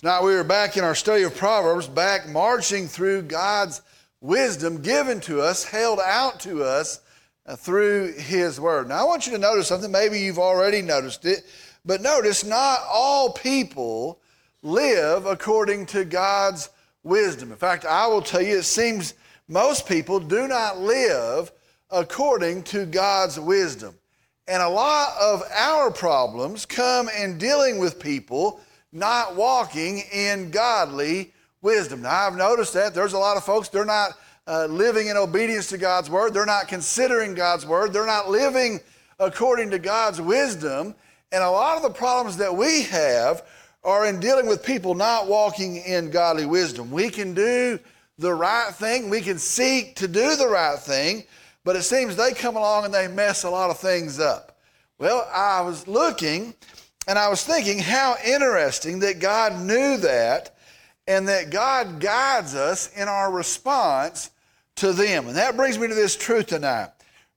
Tonight 0.00 0.22
we 0.22 0.32
are 0.32 0.44
back 0.44 0.78
in 0.78 0.82
our 0.82 0.94
study 0.94 1.24
of 1.24 1.36
Proverbs, 1.36 1.86
back 1.86 2.26
marching 2.26 2.88
through 2.88 3.20
God's 3.20 3.82
wisdom 4.22 4.80
given 4.80 5.20
to 5.20 5.42
us, 5.42 5.62
held 5.62 6.00
out 6.02 6.40
to 6.40 6.64
us 6.64 7.00
uh, 7.44 7.54
through 7.54 8.14
His 8.14 8.58
Word. 8.58 8.88
Now 8.88 9.02
I 9.02 9.04
want 9.04 9.26
you 9.26 9.32
to 9.32 9.38
notice 9.38 9.68
something. 9.68 9.90
Maybe 9.90 10.18
you've 10.18 10.38
already 10.38 10.80
noticed 10.80 11.26
it, 11.26 11.44
but 11.84 12.00
notice 12.00 12.46
not 12.46 12.78
all 12.90 13.34
people 13.34 14.22
live 14.62 15.26
according 15.26 15.84
to 15.88 16.06
God's 16.06 16.70
wisdom. 17.02 17.52
In 17.52 17.58
fact, 17.58 17.84
I 17.84 18.06
will 18.06 18.22
tell 18.22 18.40
you, 18.40 18.56
it 18.56 18.62
seems 18.62 19.12
most 19.48 19.86
people 19.86 20.18
do 20.18 20.48
not 20.48 20.78
live 20.78 21.52
according 21.90 22.62
to 22.62 22.86
God's 22.86 23.38
wisdom. 23.38 23.96
And 24.48 24.62
a 24.62 24.68
lot 24.70 25.12
of 25.20 25.42
our 25.54 25.90
problems 25.90 26.64
come 26.64 27.10
in 27.10 27.36
dealing 27.36 27.78
with 27.78 28.00
people 28.00 28.62
not 28.92 29.36
walking 29.36 30.02
in 30.12 30.50
godly 30.50 31.32
wisdom. 31.62 32.02
Now, 32.02 32.26
I've 32.26 32.36
noticed 32.36 32.74
that 32.74 32.94
there's 32.94 33.12
a 33.12 33.18
lot 33.18 33.36
of 33.36 33.44
folks, 33.44 33.68
they're 33.68 33.84
not 33.84 34.12
uh, 34.46 34.66
living 34.66 35.08
in 35.08 35.16
obedience 35.16 35.68
to 35.68 35.78
God's 35.78 36.10
word, 36.10 36.34
they're 36.34 36.46
not 36.46 36.68
considering 36.68 37.34
God's 37.34 37.66
word, 37.66 37.92
they're 37.92 38.06
not 38.06 38.30
living 38.30 38.80
according 39.18 39.70
to 39.70 39.78
God's 39.78 40.20
wisdom. 40.20 40.94
And 41.32 41.44
a 41.44 41.50
lot 41.50 41.76
of 41.76 41.82
the 41.82 41.90
problems 41.90 42.36
that 42.38 42.54
we 42.54 42.82
have 42.82 43.44
are 43.84 44.06
in 44.06 44.18
dealing 44.18 44.46
with 44.46 44.64
people 44.64 44.94
not 44.94 45.28
walking 45.28 45.76
in 45.76 46.10
godly 46.10 46.46
wisdom. 46.46 46.90
We 46.90 47.08
can 47.10 47.34
do 47.34 47.78
the 48.18 48.34
right 48.34 48.74
thing, 48.74 49.08
we 49.08 49.20
can 49.20 49.38
seek 49.38 49.96
to 49.96 50.08
do 50.08 50.36
the 50.36 50.48
right 50.48 50.78
thing, 50.78 51.24
but 51.64 51.76
it 51.76 51.82
seems 51.82 52.16
they 52.16 52.32
come 52.32 52.56
along 52.56 52.84
and 52.84 52.92
they 52.92 53.08
mess 53.08 53.44
a 53.44 53.50
lot 53.50 53.70
of 53.70 53.78
things 53.78 54.18
up. 54.18 54.58
Well, 54.98 55.26
I 55.32 55.62
was 55.62 55.88
looking 55.88 56.54
and 57.06 57.18
I 57.18 57.28
was 57.28 57.42
thinking 57.42 57.78
how 57.78 58.16
interesting 58.24 59.00
that 59.00 59.18
God 59.18 59.60
knew 59.60 59.96
that 59.98 60.56
and 61.06 61.28
that 61.28 61.50
God 61.50 62.00
guides 62.00 62.54
us 62.54 62.94
in 62.94 63.08
our 63.08 63.32
response 63.32 64.30
to 64.76 64.92
them. 64.92 65.26
And 65.26 65.36
that 65.36 65.56
brings 65.56 65.78
me 65.78 65.88
to 65.88 65.94
this 65.94 66.16
truth 66.16 66.46
tonight. 66.46 66.90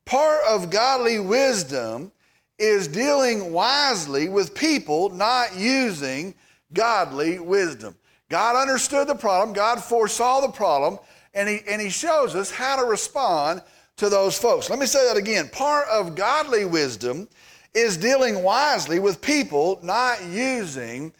Part 0.05 0.41
of 0.47 0.69
godly 0.69 1.19
wisdom 1.19 2.11
is 2.59 2.87
dealing 2.87 3.51
wisely 3.51 4.29
with 4.29 4.53
people 4.53 5.09
not 5.09 5.55
using 5.55 6.35
godly 6.73 7.39
wisdom. 7.39 7.95
God 8.29 8.55
understood 8.55 9.07
the 9.07 9.15
problem, 9.15 9.53
God 9.53 9.83
foresaw 9.83 10.41
the 10.41 10.51
problem, 10.51 10.99
and 11.33 11.47
he, 11.49 11.59
and 11.67 11.81
he 11.81 11.89
shows 11.89 12.35
us 12.35 12.51
how 12.51 12.75
to 12.75 12.85
respond 12.85 13.61
to 13.97 14.09
those 14.09 14.37
folks. 14.37 14.69
Let 14.69 14.79
me 14.79 14.85
say 14.85 15.07
that 15.07 15.17
again. 15.17 15.49
Part 15.49 15.87
of 15.87 16.15
godly 16.15 16.65
wisdom 16.65 17.27
is 17.73 17.97
dealing 17.97 18.43
wisely 18.43 18.99
with 18.99 19.21
people 19.21 19.79
not 19.81 20.23
using 20.25 21.11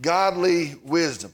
godly 0.00 0.74
wisdom. 0.84 1.32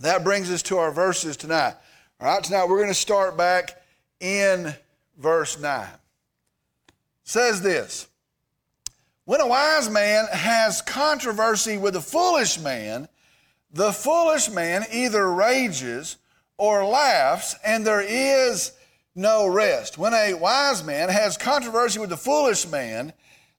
That 0.00 0.22
brings 0.22 0.50
us 0.50 0.62
to 0.64 0.78
our 0.78 0.92
verses 0.92 1.36
tonight. 1.36 1.74
All 2.20 2.28
right, 2.28 2.42
tonight 2.42 2.68
we're 2.68 2.78
going 2.78 2.88
to 2.88 2.94
start 2.94 3.36
back 3.36 3.80
in 4.20 4.74
verse 5.16 5.58
9. 5.58 5.82
It 5.82 6.94
says 7.24 7.62
this 7.62 8.06
When 9.24 9.40
a 9.40 9.46
wise 9.46 9.90
man 9.90 10.26
has 10.32 10.82
controversy 10.82 11.76
with 11.76 11.96
a 11.96 12.00
foolish 12.00 12.58
man, 12.60 13.08
the 13.72 13.92
foolish 13.92 14.48
man 14.50 14.84
either 14.92 15.32
rages 15.32 16.16
or 16.56 16.84
laughs, 16.84 17.56
and 17.64 17.86
there 17.86 18.00
is 18.00 18.72
no 19.14 19.46
rest. 19.48 19.98
When 19.98 20.14
a 20.14 20.34
wise 20.34 20.84
man 20.84 21.08
has 21.08 21.36
controversy 21.36 21.98
with 21.98 22.10
the 22.10 22.16
foolish 22.16 22.66
man, 22.68 23.12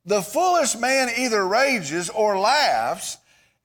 the 0.06 0.22
foolish 0.22 0.76
man 0.76 1.10
either 1.18 1.48
rages 1.48 2.10
or 2.10 2.40
laughs, 2.40 3.18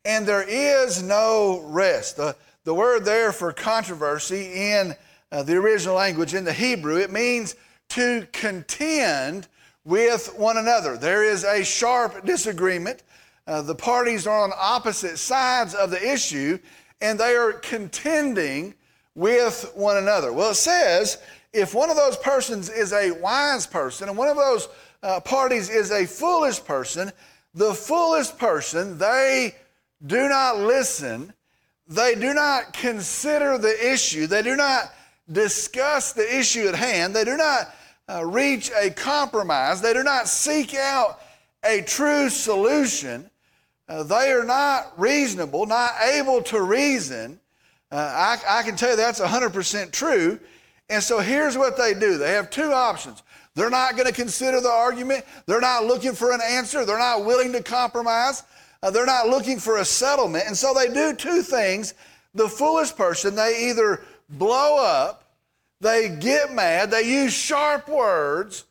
and 0.04 0.26
there 0.26 0.42
is 0.46 1.02
no 1.02 1.60
rest. 1.64 2.16
The, 2.16 2.36
the 2.64 2.74
word 2.74 3.04
there 3.04 3.32
for 3.32 3.52
controversy 3.52 4.52
in 4.52 4.94
uh, 5.32 5.42
the 5.42 5.56
original 5.56 5.96
language, 5.96 6.34
in 6.34 6.44
the 6.44 6.52
Hebrew, 6.52 6.96
it 6.96 7.10
means 7.10 7.56
to 7.90 8.26
contend 8.32 9.48
with 9.84 10.34
one 10.36 10.56
another. 10.56 10.96
There 10.96 11.24
is 11.24 11.44
a 11.44 11.64
sharp 11.64 12.24
disagreement. 12.24 13.02
Uh, 13.46 13.62
the 13.62 13.74
parties 13.74 14.26
are 14.26 14.42
on 14.42 14.52
opposite 14.56 15.18
sides 15.18 15.74
of 15.74 15.90
the 15.90 16.12
issue, 16.12 16.58
and 17.00 17.18
they 17.18 17.34
are 17.34 17.52
contending 17.52 18.74
with 19.14 19.70
one 19.74 19.96
another. 19.96 20.32
Well, 20.32 20.50
it 20.50 20.56
says 20.56 21.18
if 21.52 21.74
one 21.74 21.90
of 21.90 21.96
those 21.96 22.16
persons 22.16 22.68
is 22.68 22.92
a 22.92 23.12
wise 23.12 23.66
person, 23.66 24.08
and 24.08 24.18
one 24.18 24.28
of 24.28 24.36
those 24.36 24.68
uh, 25.04 25.20
parties 25.20 25.68
is 25.68 25.90
a 25.90 26.06
foolish 26.06 26.64
person, 26.64 27.12
the 27.52 27.74
foolish 27.74 28.34
person, 28.38 28.96
they 28.96 29.54
do 30.04 30.28
not 30.28 30.56
listen, 30.56 31.32
they 31.86 32.14
do 32.14 32.32
not 32.32 32.72
consider 32.72 33.58
the 33.58 33.92
issue, 33.92 34.26
they 34.26 34.42
do 34.42 34.56
not 34.56 34.92
discuss 35.30 36.12
the 36.12 36.38
issue 36.38 36.66
at 36.66 36.74
hand, 36.74 37.14
they 37.14 37.24
do 37.24 37.36
not 37.36 37.74
uh, 38.08 38.24
reach 38.24 38.70
a 38.80 38.90
compromise, 38.90 39.82
they 39.82 39.92
do 39.92 40.02
not 40.02 40.26
seek 40.26 40.74
out 40.74 41.20
a 41.62 41.82
true 41.82 42.30
solution. 42.30 43.30
Uh, 43.86 44.02
they 44.02 44.32
are 44.32 44.44
not 44.44 44.98
reasonable, 44.98 45.66
not 45.66 45.92
able 46.00 46.40
to 46.42 46.62
reason. 46.62 47.38
Uh, 47.92 47.96
I, 47.96 48.60
I, 48.60 48.62
can 48.62 48.76
tell 48.76 48.90
you 48.90 48.96
that's 48.96 49.20
100% 49.20 49.92
true. 49.92 50.40
And 50.88 51.02
so 51.02 51.20
here's 51.20 51.56
what 51.56 51.76
they 51.76 51.94
do 51.94 52.18
they 52.18 52.32
have 52.32 52.50
two 52.50 52.72
options. 52.72 53.22
They're 53.54 53.70
not 53.70 53.94
going 53.94 54.06
to 54.06 54.12
consider 54.12 54.60
the 54.60 54.70
argument. 54.70 55.24
They're 55.46 55.60
not 55.60 55.84
looking 55.84 56.12
for 56.12 56.32
an 56.32 56.40
answer. 56.42 56.84
They're 56.84 56.98
not 56.98 57.24
willing 57.24 57.52
to 57.52 57.62
compromise. 57.62 58.42
Uh, 58.82 58.90
they're 58.90 59.06
not 59.06 59.28
looking 59.28 59.58
for 59.58 59.78
a 59.78 59.84
settlement. 59.84 60.44
And 60.46 60.56
so 60.56 60.74
they 60.74 60.92
do 60.92 61.14
two 61.14 61.42
things. 61.42 61.94
The 62.34 62.48
foolish 62.48 62.94
person, 62.94 63.36
they 63.36 63.68
either 63.70 64.04
blow 64.28 64.78
up, 64.78 65.24
they 65.80 66.08
get 66.08 66.52
mad, 66.52 66.90
they 66.90 67.02
use 67.02 67.32
sharp 67.32 67.88
words, 67.88 68.64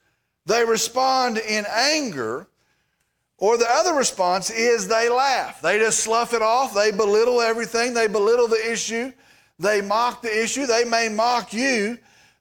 they 0.46 0.66
respond 0.66 1.38
in 1.38 1.66
anger, 1.70 2.48
or 3.38 3.58
the 3.58 3.70
other 3.70 3.94
response 3.94 4.50
is 4.50 4.88
they 4.88 5.10
laugh. 5.10 5.62
They 5.62 5.80
just 5.80 6.00
slough 6.00 6.34
it 6.34 6.42
off. 6.42 6.74
They 6.74 6.92
belittle 6.92 7.42
everything. 7.42 7.94
They 7.94 8.08
belittle 8.08 8.48
the 8.48 8.72
issue. 8.72 9.12
They 9.60 9.82
mock 9.82 10.22
the 10.22 10.44
issue. 10.44 10.66
They 10.66 10.84
may 10.84 11.10
mock 11.10 11.54
you 11.54 11.98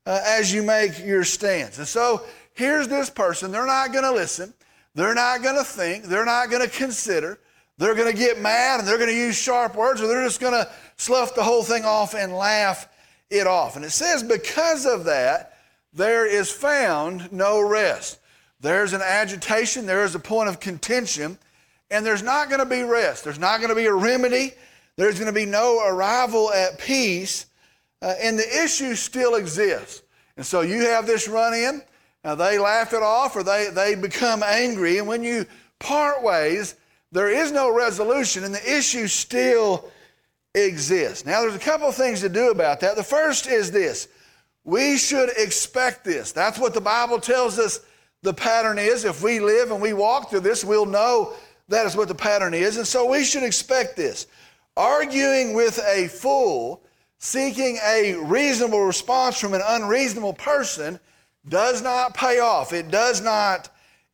uh, 0.06 0.20
as 0.24 0.52
you 0.52 0.62
make 0.62 0.98
your 1.04 1.24
stance. 1.24 1.78
And 1.78 1.86
so 1.86 2.22
here's 2.54 2.88
this 2.88 3.10
person. 3.10 3.52
They're 3.52 3.66
not 3.66 3.92
going 3.92 4.04
to 4.04 4.12
listen. 4.12 4.52
They're 4.94 5.14
not 5.14 5.42
going 5.42 5.56
to 5.56 5.64
think. 5.64 6.04
They're 6.04 6.24
not 6.24 6.50
going 6.50 6.62
to 6.62 6.74
consider. 6.74 7.38
They're 7.78 7.94
going 7.94 8.12
to 8.12 8.18
get 8.18 8.40
mad 8.40 8.80
and 8.80 8.88
they're 8.88 8.98
going 8.98 9.10
to 9.10 9.16
use 9.16 9.36
sharp 9.36 9.74
words 9.74 10.00
or 10.00 10.06
they're 10.06 10.24
just 10.24 10.40
going 10.40 10.52
to 10.52 10.70
slough 10.96 11.34
the 11.34 11.42
whole 11.42 11.62
thing 11.62 11.84
off 11.84 12.14
and 12.14 12.32
laugh 12.32 12.88
it 13.30 13.46
off. 13.46 13.76
And 13.76 13.84
it 13.84 13.90
says, 13.90 14.22
because 14.22 14.86
of 14.86 15.04
that, 15.04 15.58
there 15.92 16.26
is 16.26 16.50
found 16.50 17.32
no 17.32 17.60
rest. 17.60 18.18
There's 18.60 18.92
an 18.92 19.02
agitation, 19.02 19.86
there 19.86 20.04
is 20.04 20.14
a 20.14 20.20
point 20.20 20.48
of 20.48 20.60
contention, 20.60 21.38
and 21.90 22.06
there's 22.06 22.22
not 22.22 22.48
going 22.48 22.60
to 22.60 22.66
be 22.66 22.82
rest. 22.82 23.24
There's 23.24 23.38
not 23.38 23.58
going 23.58 23.70
to 23.70 23.74
be 23.74 23.86
a 23.86 23.92
remedy. 23.92 24.52
There's 24.97 25.19
going 25.19 25.32
to 25.32 25.32
be 25.32 25.47
no 25.47 25.84
arrival 25.86 26.53
at 26.53 26.78
peace 26.78 27.47
uh, 28.03 28.14
and 28.20 28.38
the 28.38 28.64
issue 28.64 28.94
still 28.94 29.36
exists. 29.36 30.03
And 30.36 30.44
so 30.44 30.60
you 30.60 30.86
have 30.86 31.06
this 31.06 31.28
run 31.28 31.54
in, 31.54 31.82
now 32.25 32.34
they 32.34 32.58
laugh 32.58 32.92
it 32.92 33.03
off 33.03 33.36
or 33.36 33.42
they, 33.42 33.69
they 33.72 33.94
become 33.94 34.42
angry, 34.42 34.98
and 34.98 35.06
when 35.06 35.22
you 35.22 35.47
part 35.78 36.22
ways, 36.22 36.75
there 37.12 37.28
is 37.28 37.53
no 37.53 37.75
resolution, 37.75 38.42
and 38.44 38.54
the 38.54 38.76
issue 38.76 39.06
still 39.06 39.91
exists. 40.54 41.26
Now, 41.26 41.42
there's 41.42 41.54
a 41.54 41.59
couple 41.59 41.88
of 41.88 41.94
things 41.94 42.20
to 42.20 42.28
do 42.28 42.50
about 42.50 42.80
that. 42.80 42.97
The 42.97 43.03
first 43.03 43.47
is 43.47 43.70
this 43.70 44.09
we 44.64 44.97
should 44.97 45.30
expect 45.36 46.04
this. 46.04 46.32
That's 46.32 46.59
what 46.59 46.72
the 46.72 46.80
Bible 46.80 47.19
tells 47.20 47.59
us 47.59 47.80
the 48.22 48.32
pattern 48.32 48.78
is. 48.78 49.04
If 49.04 49.22
we 49.22 49.41
live 49.41 49.70
and 49.70 49.82
we 49.82 49.92
walk 49.92 50.30
through 50.30 50.41
this, 50.41 50.64
we'll 50.64 50.86
know 50.86 51.34
that 51.69 51.84
is 51.86 51.97
what 51.97 52.09
the 52.09 52.14
pattern 52.14 52.54
is. 52.54 52.76
And 52.76 52.86
so 52.86 53.10
we 53.10 53.24
should 53.24 53.42
expect 53.42 53.97
this. 53.97 54.26
Arguing 54.77 55.54
with 55.54 55.78
a 55.86 56.09
fool 56.09 56.83
seeking 57.19 57.78
a 57.84 58.15
reasonable 58.15 58.84
response 58.84 59.39
from 59.39 59.54
an 59.54 59.63
unreasonable 59.65 60.33
person 60.33 60.98
does 61.48 61.83
not 61.83 62.15
pay 62.15 62.41
off. 62.41 62.72
It 62.72 62.91
does 62.91 63.21
not 63.21 63.69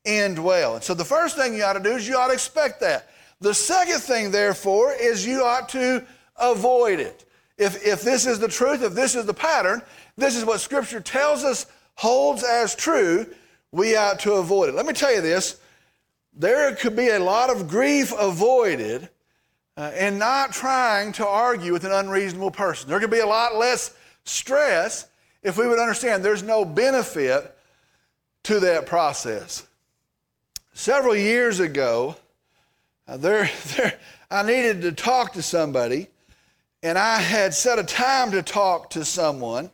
end 0.04 0.38
well. 0.38 0.74
And 0.74 0.84
so 0.84 0.94
the 0.94 1.04
first 1.04 1.36
thing 1.36 1.54
you 1.54 1.62
ought 1.62 1.74
to 1.74 1.80
do 1.80 1.92
is 1.92 2.08
you 2.08 2.16
ought 2.16 2.28
to 2.28 2.32
expect 2.32 2.80
that. 2.80 3.08
The 3.40 3.54
second 3.54 4.00
thing, 4.00 4.30
therefore, 4.30 4.92
is 4.92 5.26
you 5.26 5.44
ought 5.44 5.68
to 5.70 6.04
avoid 6.36 7.00
it. 7.00 7.24
If, 7.56 7.84
if 7.86 8.02
this 8.02 8.26
is 8.26 8.38
the 8.38 8.48
truth, 8.48 8.82
if 8.82 8.94
this 8.94 9.14
is 9.14 9.26
the 9.26 9.34
pattern, 9.34 9.82
this 10.16 10.36
is 10.36 10.44
what 10.44 10.60
Scripture 10.60 11.00
tells 11.00 11.44
us 11.44 11.66
holds 11.94 12.44
as 12.44 12.74
true, 12.74 13.26
we 13.72 13.96
ought 13.96 14.20
to 14.20 14.34
avoid 14.34 14.68
it. 14.68 14.74
Let 14.74 14.86
me 14.86 14.92
tell 14.92 15.14
you 15.14 15.20
this 15.20 15.60
there 16.32 16.74
could 16.76 16.94
be 16.94 17.08
a 17.08 17.18
lot 17.18 17.50
of 17.50 17.68
grief 17.68 18.12
avoided 18.16 19.08
uh, 19.78 19.92
and 19.94 20.18
not 20.18 20.52
trying 20.52 21.12
to 21.12 21.26
argue 21.26 21.72
with 21.72 21.84
an 21.84 21.92
unreasonable 21.92 22.50
person. 22.50 22.90
There 22.90 22.98
could 22.98 23.12
be 23.12 23.20
a 23.20 23.26
lot 23.26 23.54
less 23.54 23.94
stress 24.24 25.06
if 25.40 25.56
we 25.56 25.68
would 25.68 25.78
understand 25.78 26.24
there's 26.24 26.42
no 26.42 26.64
benefit 26.64 27.56
to 28.42 28.58
that 28.58 28.86
process. 28.86 29.64
Several 30.72 31.14
years 31.14 31.60
ago, 31.60 32.16
uh, 33.06 33.18
there, 33.18 33.48
there, 33.76 33.96
I 34.28 34.42
needed 34.42 34.82
to 34.82 34.90
talk 34.90 35.34
to 35.34 35.42
somebody 35.42 36.08
and 36.82 36.98
I 36.98 37.20
had 37.20 37.54
set 37.54 37.78
a 37.78 37.84
time 37.84 38.32
to 38.32 38.42
talk 38.42 38.90
to 38.90 39.04
someone, 39.04 39.70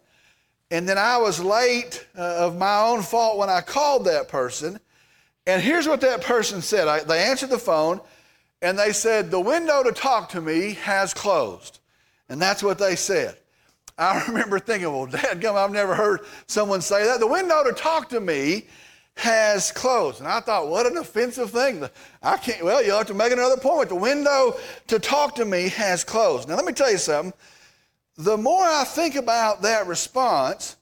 and 0.71 0.89
then 0.89 0.97
I 0.97 1.19
was 1.19 1.39
late 1.39 2.07
uh, 2.17 2.47
of 2.47 2.57
my 2.57 2.81
own 2.81 3.03
fault 3.03 3.39
when 3.39 3.51
I 3.51 3.61
called 3.61 4.07
that 4.07 4.29
person. 4.29 4.81
And 5.47 5.63
here's 5.63 5.87
what 5.87 6.01
that 6.01 6.23
person 6.23 6.63
said 6.63 6.89
I, 6.89 7.01
they 7.01 7.25
answered 7.25 7.51
the 7.51 7.59
phone, 7.59 8.01
and 8.65 8.79
they 8.79 8.93
said, 8.93 9.31
The 9.31 9.41
window 9.41 9.83
to 9.83 9.93
talk 9.93 10.31
to 10.31 10.41
me 10.41 10.75
has 10.83 11.13
closed. 11.13 11.81
And 12.29 12.41
that's 12.41 12.63
what 12.63 12.79
they 12.79 12.97
said. 12.97 13.37
I 13.99 14.25
remember 14.29 14.59
thinking, 14.59 14.91
well, 14.91 15.07
Dad, 15.07 15.45
I've 15.45 15.71
never 15.71 15.95
heard 15.95 16.21
someone 16.47 16.81
say 16.81 17.05
that. 17.05 17.21
The 17.21 17.27
window 17.27 17.63
to 17.63 17.73
talk 17.73 18.09
to 18.09 18.21
me 18.21 18.67
has 19.17 19.71
closed. 19.71 20.21
And 20.21 20.29
I 20.29 20.41
thought, 20.41 20.69
what 20.69 20.87
an 20.87 20.97
offensive 20.97 21.51
thing. 21.51 21.89
I 22.23 22.37
can't, 22.39 22.65
well, 22.65 22.83
you'll 22.83 22.99
have 22.99 23.07
to 23.09 23.15
make 23.15 23.33
another 23.33 23.59
point. 23.59 23.91
The 23.91 23.95
window 23.95 24.57
to 24.89 24.99
talk 24.99 25.37
to 25.37 25.45
me 25.45 25.69
has 25.69 26.03
closed. 26.03 26.49
Now, 26.49 26.57
let 26.57 26.65
me 26.65 26.73
tell 26.73 26.91
you 26.91 26.99
something. 26.99 27.33
The 28.17 28.37
more 28.37 28.65
I 28.65 28.85
think 28.85 29.15
about 29.15 29.63
that 29.63 29.87
response, 29.87 30.77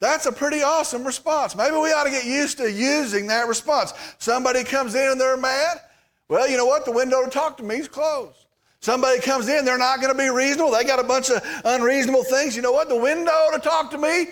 that's 0.00 0.26
a 0.26 0.32
pretty 0.32 0.62
awesome 0.62 1.04
response. 1.04 1.56
Maybe 1.56 1.76
we 1.76 1.92
ought 1.92 2.04
to 2.04 2.10
get 2.10 2.24
used 2.24 2.58
to 2.58 2.70
using 2.70 3.28
that 3.28 3.46
response. 3.46 3.94
Somebody 4.18 4.64
comes 4.64 4.94
in 4.94 5.12
and 5.12 5.20
they're 5.20 5.36
mad. 5.36 5.80
Well, 6.28 6.48
you 6.48 6.56
know 6.56 6.66
what? 6.66 6.84
The 6.84 6.92
window 6.92 7.24
to 7.24 7.30
talk 7.30 7.56
to 7.56 7.62
me 7.62 7.76
is 7.76 7.88
closed. 7.88 8.44
Somebody 8.80 9.20
comes 9.20 9.48
in, 9.48 9.64
they're 9.64 9.78
not 9.78 10.00
going 10.00 10.12
to 10.12 10.18
be 10.18 10.28
reasonable. 10.28 10.70
They 10.70 10.84
got 10.84 11.00
a 11.00 11.04
bunch 11.04 11.30
of 11.30 11.42
unreasonable 11.64 12.22
things. 12.24 12.54
You 12.54 12.62
know 12.62 12.72
what? 12.72 12.88
The 12.88 12.96
window 12.96 13.48
to 13.52 13.58
talk 13.58 13.90
to 13.90 13.98
me, 13.98 14.28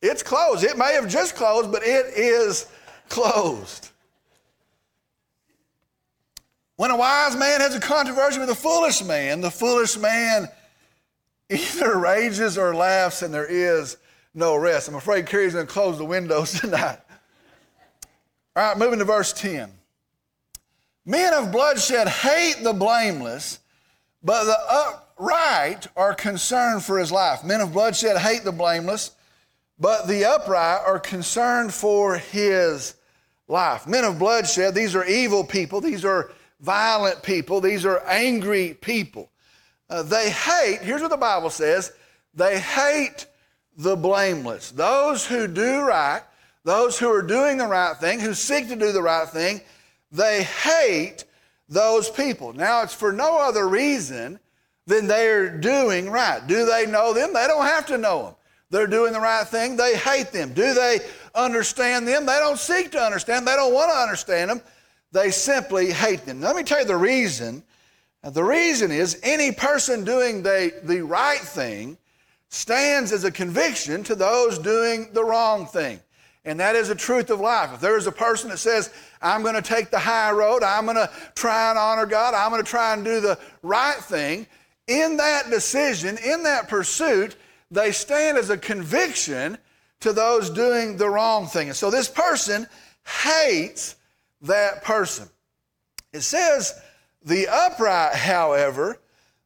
it's 0.00 0.22
closed. 0.22 0.64
It 0.64 0.78
may 0.78 0.94
have 0.94 1.08
just 1.08 1.36
closed, 1.36 1.70
but 1.70 1.82
it 1.82 2.06
is 2.16 2.66
closed. 3.08 3.90
When 6.76 6.90
a 6.90 6.96
wise 6.96 7.36
man 7.36 7.60
has 7.60 7.74
a 7.74 7.80
controversy 7.80 8.40
with 8.40 8.50
a 8.50 8.54
foolish 8.54 9.04
man, 9.04 9.40
the 9.40 9.50
foolish 9.50 9.96
man 9.96 10.48
either 11.50 11.98
rages 11.98 12.56
or 12.56 12.74
laughs, 12.74 13.22
and 13.22 13.32
there 13.32 13.46
is 13.46 13.98
no 14.34 14.56
rest. 14.56 14.88
I'm 14.88 14.94
afraid 14.94 15.26
Carrie's 15.26 15.52
going 15.52 15.66
to 15.66 15.72
close 15.72 15.98
the 15.98 16.04
windows 16.04 16.52
tonight. 16.60 16.98
All 18.56 18.68
right, 18.68 18.78
moving 18.78 18.98
to 18.98 19.04
verse 19.04 19.32
10. 19.32 19.70
Men 21.06 21.34
of 21.34 21.52
bloodshed 21.52 22.08
hate 22.08 22.62
the 22.62 22.72
blameless, 22.72 23.58
but 24.22 24.44
the 24.44 24.58
upright 24.70 25.86
are 25.96 26.14
concerned 26.14 26.82
for 26.82 26.98
his 26.98 27.12
life. 27.12 27.44
Men 27.44 27.60
of 27.60 27.72
bloodshed 27.72 28.16
hate 28.16 28.42
the 28.42 28.52
blameless, 28.52 29.10
but 29.78 30.06
the 30.06 30.24
upright 30.24 30.80
are 30.86 30.98
concerned 30.98 31.74
for 31.74 32.16
his 32.16 32.94
life. 33.48 33.86
Men 33.86 34.04
of 34.04 34.18
bloodshed, 34.18 34.74
these 34.74 34.94
are 34.94 35.04
evil 35.04 35.44
people, 35.44 35.80
these 35.80 36.04
are 36.04 36.30
violent 36.60 37.22
people, 37.22 37.60
these 37.60 37.84
are 37.84 38.02
angry 38.06 38.74
people. 38.80 39.30
Uh, 39.90 40.02
they 40.02 40.30
hate, 40.30 40.80
here's 40.80 41.02
what 41.02 41.10
the 41.10 41.16
Bible 41.16 41.50
says 41.50 41.92
they 42.32 42.58
hate 42.58 43.26
the 43.76 43.94
blameless. 43.96 44.70
Those 44.70 45.26
who 45.26 45.46
do 45.46 45.82
right, 45.82 46.22
those 46.64 46.98
who 46.98 47.08
are 47.08 47.22
doing 47.22 47.58
the 47.58 47.66
right 47.66 47.96
thing, 47.96 48.20
who 48.20 48.34
seek 48.34 48.68
to 48.68 48.76
do 48.76 48.92
the 48.92 49.02
right 49.02 49.28
thing, 49.28 49.60
they 50.14 50.44
hate 50.44 51.24
those 51.68 52.08
people. 52.08 52.52
Now, 52.52 52.82
it's 52.82 52.94
for 52.94 53.12
no 53.12 53.38
other 53.38 53.68
reason 53.68 54.38
than 54.86 55.08
they're 55.08 55.58
doing 55.58 56.08
right. 56.08 56.46
Do 56.46 56.64
they 56.64 56.86
know 56.86 57.12
them? 57.12 57.32
They 57.34 57.46
don't 57.46 57.66
have 57.66 57.86
to 57.86 57.98
know 57.98 58.22
them. 58.22 58.34
They're 58.70 58.86
doing 58.86 59.12
the 59.12 59.20
right 59.20 59.46
thing. 59.46 59.76
They 59.76 59.96
hate 59.96 60.30
them. 60.30 60.52
Do 60.52 60.72
they 60.72 61.00
understand 61.34 62.06
them? 62.06 62.26
They 62.26 62.38
don't 62.38 62.58
seek 62.58 62.92
to 62.92 63.00
understand. 63.00 63.46
They 63.46 63.56
don't 63.56 63.74
want 63.74 63.90
to 63.90 63.96
understand 63.96 64.50
them. 64.50 64.60
They 65.10 65.30
simply 65.30 65.90
hate 65.90 66.24
them. 66.24 66.40
Let 66.40 66.56
me 66.56 66.62
tell 66.62 66.80
you 66.80 66.86
the 66.86 66.96
reason. 66.96 67.62
The 68.22 68.42
reason 68.42 68.90
is 68.90 69.18
any 69.22 69.52
person 69.52 70.04
doing 70.04 70.42
the, 70.42 70.72
the 70.84 71.02
right 71.02 71.40
thing 71.40 71.98
stands 72.48 73.12
as 73.12 73.24
a 73.24 73.30
conviction 73.30 74.04
to 74.04 74.14
those 74.14 74.58
doing 74.58 75.08
the 75.12 75.24
wrong 75.24 75.66
thing. 75.66 76.00
And 76.44 76.60
that 76.60 76.76
is 76.76 76.90
a 76.90 76.94
truth 76.94 77.30
of 77.30 77.40
life. 77.40 77.70
If 77.74 77.80
there's 77.80 78.06
a 78.06 78.12
person 78.12 78.50
that 78.50 78.58
says, 78.58 78.92
I'm 79.22 79.42
going 79.42 79.54
to 79.54 79.62
take 79.62 79.90
the 79.90 79.98
high 79.98 80.30
road, 80.30 80.62
I'm 80.62 80.84
going 80.84 80.96
to 80.96 81.10
try 81.34 81.70
and 81.70 81.78
honor 81.78 82.06
God, 82.06 82.34
I'm 82.34 82.50
going 82.50 82.62
to 82.62 82.70
try 82.70 82.92
and 82.92 83.04
do 83.04 83.20
the 83.20 83.38
right 83.62 83.96
thing, 83.96 84.46
in 84.86 85.16
that 85.16 85.48
decision, 85.48 86.18
in 86.18 86.42
that 86.42 86.68
pursuit, 86.68 87.36
they 87.70 87.92
stand 87.92 88.36
as 88.36 88.50
a 88.50 88.58
conviction 88.58 89.56
to 90.00 90.12
those 90.12 90.50
doing 90.50 90.98
the 90.98 91.08
wrong 91.08 91.46
thing. 91.46 91.68
And 91.68 91.76
so 91.76 91.90
this 91.90 92.08
person 92.08 92.66
hates 93.24 93.96
that 94.42 94.84
person. 94.84 95.28
It 96.12 96.20
says, 96.20 96.78
the 97.24 97.48
upright, 97.48 98.14
however, 98.14 99.00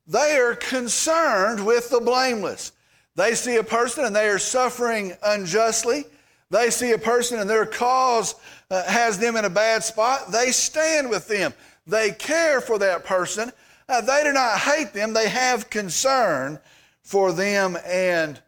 they 0.09 0.37
are 0.37 0.57
concerned 0.57 1.65
with 1.65 1.91
the 1.91 2.01
blameless. 2.01 2.73
They 3.15 3.35
see 3.35 3.57
a 3.57 3.63
person 3.63 4.05
and 4.05 4.17
they 4.17 4.29
are 4.29 4.39
suffering 4.39 5.13
unjustly. 5.25 6.05
They 6.51 6.71
see 6.71 6.93
a 6.93 6.99
person 6.99 7.39
and 7.39 7.49
their 7.49 7.67
cause 7.67 8.35
uh, 8.71 8.85
has 8.85 9.19
them 9.19 9.37
in 9.37 9.45
a 9.45 9.51
bad 9.51 9.85
spot. 9.85 10.33
They 10.33 10.51
stand 10.51 11.11
with 11.11 11.29
them. 11.29 11.53
They 11.87 12.11
care 12.13 12.61
for 12.61 12.79
that 12.79 13.05
person. 13.05 13.53
Uh, 13.89 14.01
they 14.01 14.23
do 14.23 14.33
not 14.33 14.59
hate 14.59 14.93
them. 14.93 15.13
They 15.13 15.29
have 15.29 15.71
concern 15.71 16.59
for 17.03 17.33
them 17.33 17.77
and 17.87 18.41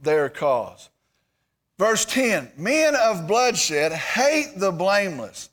their 0.00 0.28
cause. 0.28 0.88
Verse 1.78 2.04
10 2.06 2.52
Men 2.56 2.94
of 2.94 3.26
bloodshed 3.26 3.92
hate 3.92 4.52
the 4.56 4.72
blameless, 4.72 5.50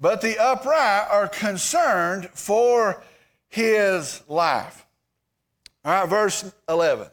but 0.00 0.20
the 0.20 0.38
upright 0.38 1.06
are 1.10 1.28
concerned 1.28 2.28
for 2.34 3.02
his 3.48 4.22
life. 4.28 4.84
All 5.84 5.92
right, 5.92 6.08
verse 6.08 6.52
11. 6.68 7.06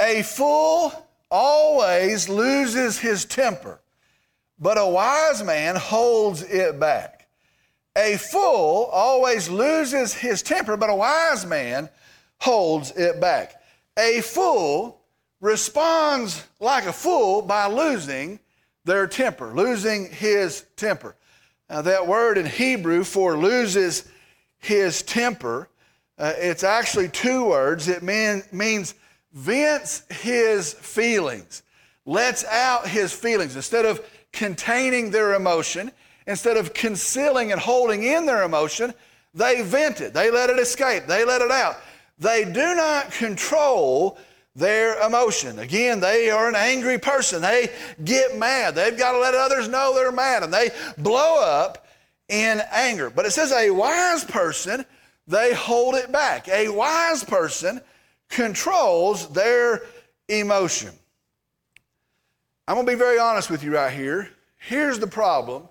A 0.00 0.22
fool 0.22 0.92
always 1.34 2.28
loses 2.28 2.96
his 2.96 3.24
temper, 3.24 3.80
but 4.60 4.78
a 4.78 4.86
wise 4.86 5.42
man 5.42 5.74
holds 5.74 6.42
it 6.42 6.78
back. 6.78 7.26
A 7.98 8.16
fool 8.16 8.88
always 8.92 9.48
loses 9.48 10.14
his 10.14 10.42
temper, 10.42 10.76
but 10.76 10.90
a 10.90 10.94
wise 10.94 11.44
man 11.44 11.88
holds 12.38 12.92
it 12.92 13.20
back. 13.20 13.60
A 13.98 14.20
fool 14.20 15.00
responds 15.40 16.46
like 16.60 16.86
a 16.86 16.92
fool 16.92 17.42
by 17.42 17.66
losing 17.66 18.38
their 18.84 19.08
temper, 19.08 19.52
losing 19.56 20.10
his 20.10 20.64
temper. 20.76 21.16
Now, 21.68 21.82
that 21.82 22.06
word 22.06 22.38
in 22.38 22.46
Hebrew 22.46 23.02
for 23.02 23.36
loses 23.36 24.04
his 24.58 25.02
temper, 25.02 25.68
uh, 26.16 26.32
it's 26.36 26.62
actually 26.62 27.08
two 27.08 27.44
words. 27.46 27.88
It 27.88 28.04
mean, 28.04 28.44
means 28.52 28.94
vents 29.34 30.04
his 30.08 30.72
feelings, 30.72 31.62
lets 32.06 32.44
out 32.44 32.88
his 32.88 33.12
feelings. 33.12 33.56
Instead 33.56 33.84
of 33.84 34.00
containing 34.32 35.10
their 35.10 35.34
emotion, 35.34 35.90
instead 36.26 36.56
of 36.56 36.72
concealing 36.72 37.52
and 37.52 37.60
holding 37.60 38.04
in 38.04 38.24
their 38.24 38.44
emotion, 38.44 38.94
they 39.34 39.62
vent 39.62 40.00
it. 40.00 40.14
They 40.14 40.30
let 40.30 40.48
it 40.48 40.58
escape. 40.58 41.06
They 41.06 41.24
let 41.24 41.42
it 41.42 41.50
out. 41.50 41.76
They 42.18 42.44
do 42.44 42.74
not 42.74 43.10
control 43.10 44.18
their 44.54 45.04
emotion. 45.04 45.58
Again, 45.58 45.98
they 45.98 46.30
are 46.30 46.48
an 46.48 46.54
angry 46.54 46.98
person. 46.98 47.42
They 47.42 47.70
get 48.04 48.38
mad. 48.38 48.76
They've 48.76 48.96
got 48.96 49.12
to 49.12 49.18
let 49.18 49.34
others 49.34 49.68
know 49.68 49.92
they're 49.94 50.12
mad 50.12 50.44
and 50.44 50.54
they 50.54 50.70
blow 50.96 51.42
up 51.42 51.86
in 52.28 52.62
anger. 52.70 53.10
But 53.10 53.26
it 53.26 53.32
says 53.32 53.50
a 53.50 53.70
wise 53.70 54.22
person, 54.22 54.86
they 55.26 55.52
hold 55.54 55.96
it 55.96 56.12
back. 56.12 56.48
A 56.48 56.68
wise 56.68 57.24
person 57.24 57.80
controls 58.34 59.28
their 59.28 59.82
emotion. 60.28 60.90
I'm 62.66 62.74
going 62.74 62.86
to 62.86 62.92
be 62.92 62.98
very 62.98 63.18
honest 63.18 63.48
with 63.48 63.62
you 63.62 63.74
right 63.74 63.92
here. 63.92 64.28
Here's 64.58 64.98
the 64.98 65.06
problem. 65.06 65.68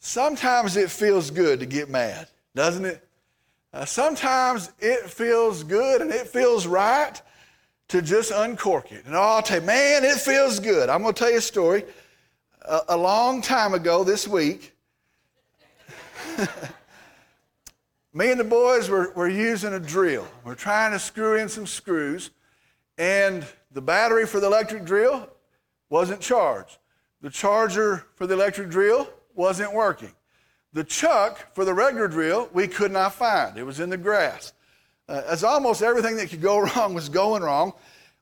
Sometimes 0.00 0.76
it 0.76 0.90
feels 0.90 1.30
good 1.30 1.60
to 1.60 1.66
get 1.66 1.88
mad, 1.88 2.28
doesn't 2.54 2.84
it? 2.84 3.06
Uh, 3.72 3.84
sometimes 3.84 4.72
it 4.80 5.08
feels 5.08 5.62
good 5.62 6.02
and 6.02 6.10
it 6.10 6.26
feels 6.26 6.66
right 6.66 7.20
to 7.88 8.02
just 8.02 8.32
uncork 8.32 8.90
it. 8.90 9.04
And 9.04 9.14
I'll 9.14 9.42
tell 9.42 9.60
you, 9.60 9.66
man, 9.66 10.04
it 10.04 10.16
feels 10.16 10.58
good. 10.58 10.88
I'm 10.88 11.02
going 11.02 11.14
to 11.14 11.18
tell 11.18 11.30
you 11.30 11.38
a 11.38 11.42
story. 11.42 11.84
A, 12.62 12.80
a 12.88 12.96
long 12.96 13.42
time 13.42 13.74
ago 13.74 14.02
this 14.02 14.26
week, 14.26 14.72
me 18.12 18.30
and 18.30 18.40
the 18.40 18.44
boys 18.44 18.88
were, 18.88 19.12
were 19.14 19.28
using 19.28 19.72
a 19.72 19.80
drill. 19.80 20.26
We're 20.44 20.54
trying 20.54 20.92
to 20.92 20.98
screw 20.98 21.36
in 21.36 21.48
some 21.48 21.66
screws, 21.66 22.30
and 22.98 23.46
the 23.70 23.80
battery 23.80 24.26
for 24.26 24.40
the 24.40 24.46
electric 24.46 24.84
drill 24.84 25.28
wasn't 25.88 26.20
charged. 26.20 26.78
The 27.20 27.30
charger 27.30 28.06
for 28.14 28.26
the 28.26 28.34
electric 28.34 28.70
drill 28.70 29.08
wasn't 29.34 29.72
working. 29.72 30.12
The 30.72 30.84
chuck 30.84 31.54
for 31.54 31.64
the 31.64 31.74
regular 31.74 32.08
drill 32.08 32.48
we 32.52 32.66
could 32.66 32.92
not 32.92 33.14
find. 33.14 33.56
It 33.56 33.64
was 33.64 33.80
in 33.80 33.90
the 33.90 33.96
grass. 33.96 34.52
Uh, 35.08 35.22
as 35.26 35.42
almost 35.44 35.82
everything 35.82 36.16
that 36.16 36.30
could 36.30 36.40
go 36.40 36.60
wrong 36.76 36.94
was 36.94 37.08
going 37.08 37.42
wrong, 37.42 37.72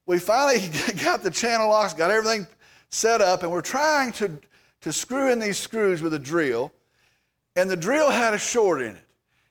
we 0.07 0.19
finally 0.19 0.71
got 1.03 1.23
the 1.23 1.31
channel 1.31 1.69
locks, 1.69 1.95
got 1.95 2.11
everything 2.11 2.47
set 2.91 3.21
up, 3.21 3.43
and 3.43 3.53
we're 3.53 3.61
trying 3.61 4.13
to, 4.13 4.39
to 4.83 4.93
screw 4.93 5.31
in 5.31 5.39
these 5.39 5.59
screws 5.59 6.03
with 6.03 6.15
a 6.15 6.19
drill, 6.19 6.73
and 7.57 7.71
the 7.71 7.77
drill 7.77 8.11
had 8.11 8.35
a 8.35 8.39
short 8.39 8.83
in 8.83 8.97
it. 8.97 9.08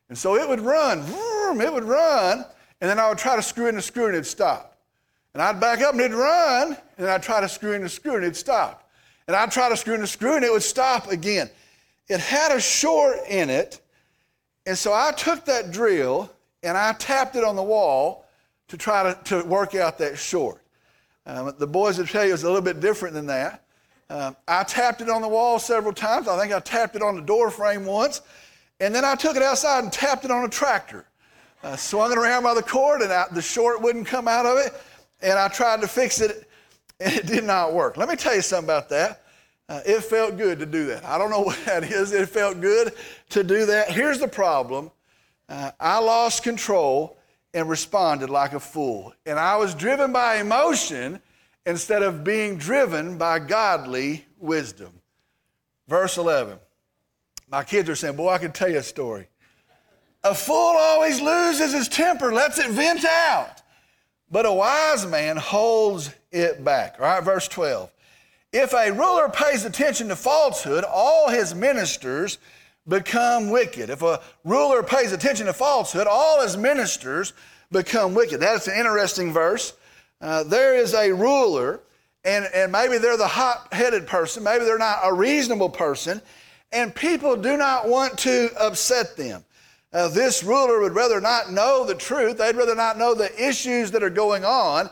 And 0.10 0.18
so 0.18 0.36
it 0.36 0.48
would 0.48 0.62
run, 0.62 1.02
vroom, 1.02 1.62
it 1.62 1.72
would 1.72 1.84
run, 1.84 2.46
and 2.80 2.90
then 2.90 3.00
I 3.00 3.10
would 3.10 3.18
try 3.18 3.36
to 3.36 3.42
screw 3.42 3.68
in 3.68 3.76
the 3.76 3.82
screw 3.82 4.06
and 4.06 4.16
it'd 4.16 4.26
stop. 4.26 4.78
And 5.34 5.42
I'd 5.42 5.60
back 5.60 5.82
up 5.82 5.94
and 5.94 6.02
it'd 6.02 6.16
run, 6.16 6.70
and 6.70 6.78
then 7.06 7.10
I'd 7.10 7.24
try 7.24 7.42
to 7.42 7.50
screw 7.50 7.74
in 7.74 7.82
the 7.82 7.90
screw 7.90 8.16
and 8.16 8.24
it'd 8.24 8.36
stop. 8.36 8.90
And 9.28 9.36
I'd 9.36 9.52
try 9.52 9.70
to 9.70 9.78
screw 9.78 9.96
in 9.96 10.02
the 10.02 10.08
screw 10.08 10.36
and 10.36 10.46
it 10.46 10.52
would 10.52 10.64
stop 10.64 11.12
again. 11.12 11.50
It 12.08 12.20
had 12.20 12.56
a 12.56 12.62
short 12.62 13.18
in 13.28 13.50
it, 13.50 13.82
and 14.66 14.78
so 14.78 14.94
I 14.94 15.12
took 15.12 15.46
that 15.46 15.72
drill 15.72 16.32
and 16.64 16.78
I 16.78 16.94
tapped 16.94 17.36
it 17.36 17.44
on 17.44 17.56
the 17.56 17.64
wall 17.64 18.26
to 18.70 18.78
try 18.78 19.04
to, 19.04 19.24
to 19.26 19.48
work 19.48 19.76
out 19.76 19.98
that 20.00 20.18
short. 20.18 20.62
Um, 21.26 21.54
the 21.58 21.68
boys 21.68 21.98
would 21.98 22.08
tell 22.08 22.26
you 22.26 22.34
it's 22.34 22.44
a 22.44 22.48
little 22.48 22.62
bit 22.62 22.80
different 22.80 23.14
than 23.14 23.26
that. 23.28 23.64
Uh, 24.10 24.32
I 24.48 24.64
tapped 24.64 25.02
it 25.02 25.10
on 25.10 25.22
the 25.22 25.28
wall 25.28 25.60
several 25.60 25.94
times. 25.94 26.28
I 26.30 26.40
think 26.40 26.54
I 26.54 26.60
tapped 26.60 26.96
it 26.96 27.02
on 27.02 27.16
the 27.16 27.22
door 27.22 27.52
frame 27.52 27.86
once. 27.86 28.22
And 28.80 28.94
then 28.94 29.04
I 29.04 29.16
took 29.16 29.36
it 29.36 29.44
outside 29.44 29.84
and 29.84 29.92
tapped 29.92 30.26
it 30.26 30.32
on 30.32 30.46
a 30.46 30.50
tractor. 30.50 31.06
I 31.64 31.76
swung 31.76 32.12
it 32.12 32.18
around 32.18 32.44
by 32.44 32.54
the 32.54 32.62
cord, 32.62 33.02
and 33.02 33.12
I, 33.12 33.26
the 33.32 33.42
short 33.42 33.82
wouldn't 33.82 34.06
come 34.06 34.28
out 34.28 34.46
of 34.46 34.58
it. 34.60 34.74
And 35.22 35.40
I 35.40 35.48
tried 35.48 35.82
to 35.82 35.88
fix 35.88 36.22
it, 36.22 36.48
and 37.00 37.14
it 37.14 37.26
did 37.26 37.44
not 37.44 37.74
work. 37.74 37.98
Let 37.98 38.10
me 38.10 38.16
tell 38.16 38.36
you 38.36 38.42
something 38.42 38.66
about 38.66 38.90
that. 38.90 39.24
Uh, 39.70 39.82
it 39.86 40.02
felt 40.02 40.38
good 40.38 40.60
to 40.60 40.66
do 40.66 40.86
that. 40.88 41.04
I 41.04 41.18
don't 41.18 41.30
know 41.30 41.42
what 41.44 41.64
that 41.66 41.84
is. 41.84 42.14
It 42.14 42.30
felt 42.30 42.62
good 42.62 42.94
to 43.30 43.44
do 43.44 43.66
that. 43.66 43.92
Here's 43.92 44.20
the 44.20 44.28
problem 44.28 44.92
uh, 45.50 45.72
I 45.80 46.00
lost 46.00 46.44
control 46.44 47.18
and 47.54 47.70
responded 47.70 48.30
like 48.30 48.54
a 48.54 48.60
fool. 48.60 49.14
And 49.26 49.40
I 49.40 49.56
was 49.56 49.74
driven 49.74 50.14
by 50.14 50.38
emotion 50.38 51.20
instead 51.66 52.04
of 52.04 52.24
being 52.24 52.58
driven 52.58 53.18
by 53.18 53.40
godly 53.40 54.26
wisdom. 54.38 55.02
Verse 55.88 56.18
11. 56.18 56.60
My 57.50 57.64
kids 57.64 57.90
are 57.90 57.96
saying, 57.96 58.16
Boy, 58.16 58.30
I 58.30 58.38
can 58.38 58.52
tell 58.52 58.70
you 58.70 58.78
a 58.78 58.84
story. 58.84 59.28
A 60.24 60.36
fool 60.36 60.56
always 60.56 61.22
loses 61.22 61.74
his 61.74 61.88
temper, 61.88 62.34
lets 62.34 62.60
it 62.60 62.70
vent 62.72 63.06
out. 63.06 63.62
But 64.30 64.46
a 64.46 64.52
wise 64.52 65.06
man 65.06 65.38
holds 65.38 66.14
it 66.32 66.64
back. 66.64 66.96
All 67.00 67.06
right, 67.06 67.24
verse 67.24 67.48
12. 67.48 67.92
If 68.52 68.74
a 68.74 68.92
ruler 68.92 69.30
pays 69.30 69.64
attention 69.64 70.10
to 70.10 70.16
falsehood, 70.16 70.84
all 70.84 71.30
his 71.30 71.56
ministers 71.56 72.38
become 72.88 73.50
wicked. 73.50 73.90
If 73.90 74.02
a 74.02 74.22
ruler 74.44 74.84
pays 74.84 75.12
attention 75.12 75.46
to 75.46 75.54
falsehood, 75.54 76.08
all 76.08 76.42
his 76.42 76.58
ministers 76.58 77.34
become 77.72 78.14
wicked. 78.14 78.40
That's 78.40 78.68
an 78.68 78.78
interesting 78.78 79.32
verse. 79.32 79.74
Uh, 80.20 80.44
there 80.44 80.76
is 80.76 80.94
a 80.94 81.12
ruler, 81.12 81.82
and, 82.24 82.48
and 82.54 82.72
maybe 82.72 82.98
they're 82.98 83.18
the 83.18 83.28
hot 83.28 83.74
headed 83.74 84.08
person, 84.08 84.44
maybe 84.44 84.66
they're 84.66 84.78
not 84.78 85.00
a 85.04 85.14
reasonable 85.14 85.70
person, 85.70 86.22
and 86.72 86.94
people 86.94 87.36
do 87.36 87.58
not 87.58 87.88
want 87.88 88.18
to 88.20 88.50
upset 88.60 89.16
them. 89.16 89.44
Uh, 89.94 90.08
this 90.10 90.44
ruler 90.44 90.82
would 90.82 90.94
rather 90.94 91.22
not 91.22 91.52
know 91.52 91.86
the 91.86 91.96
truth, 91.96 92.38
they'd 92.38 92.56
rather 92.56 92.76
not 92.76 92.98
know 92.98 93.14
the 93.14 93.32
issues 93.42 93.92
that 93.92 94.04
are 94.04 94.10
going 94.10 94.44
on. 94.44 94.90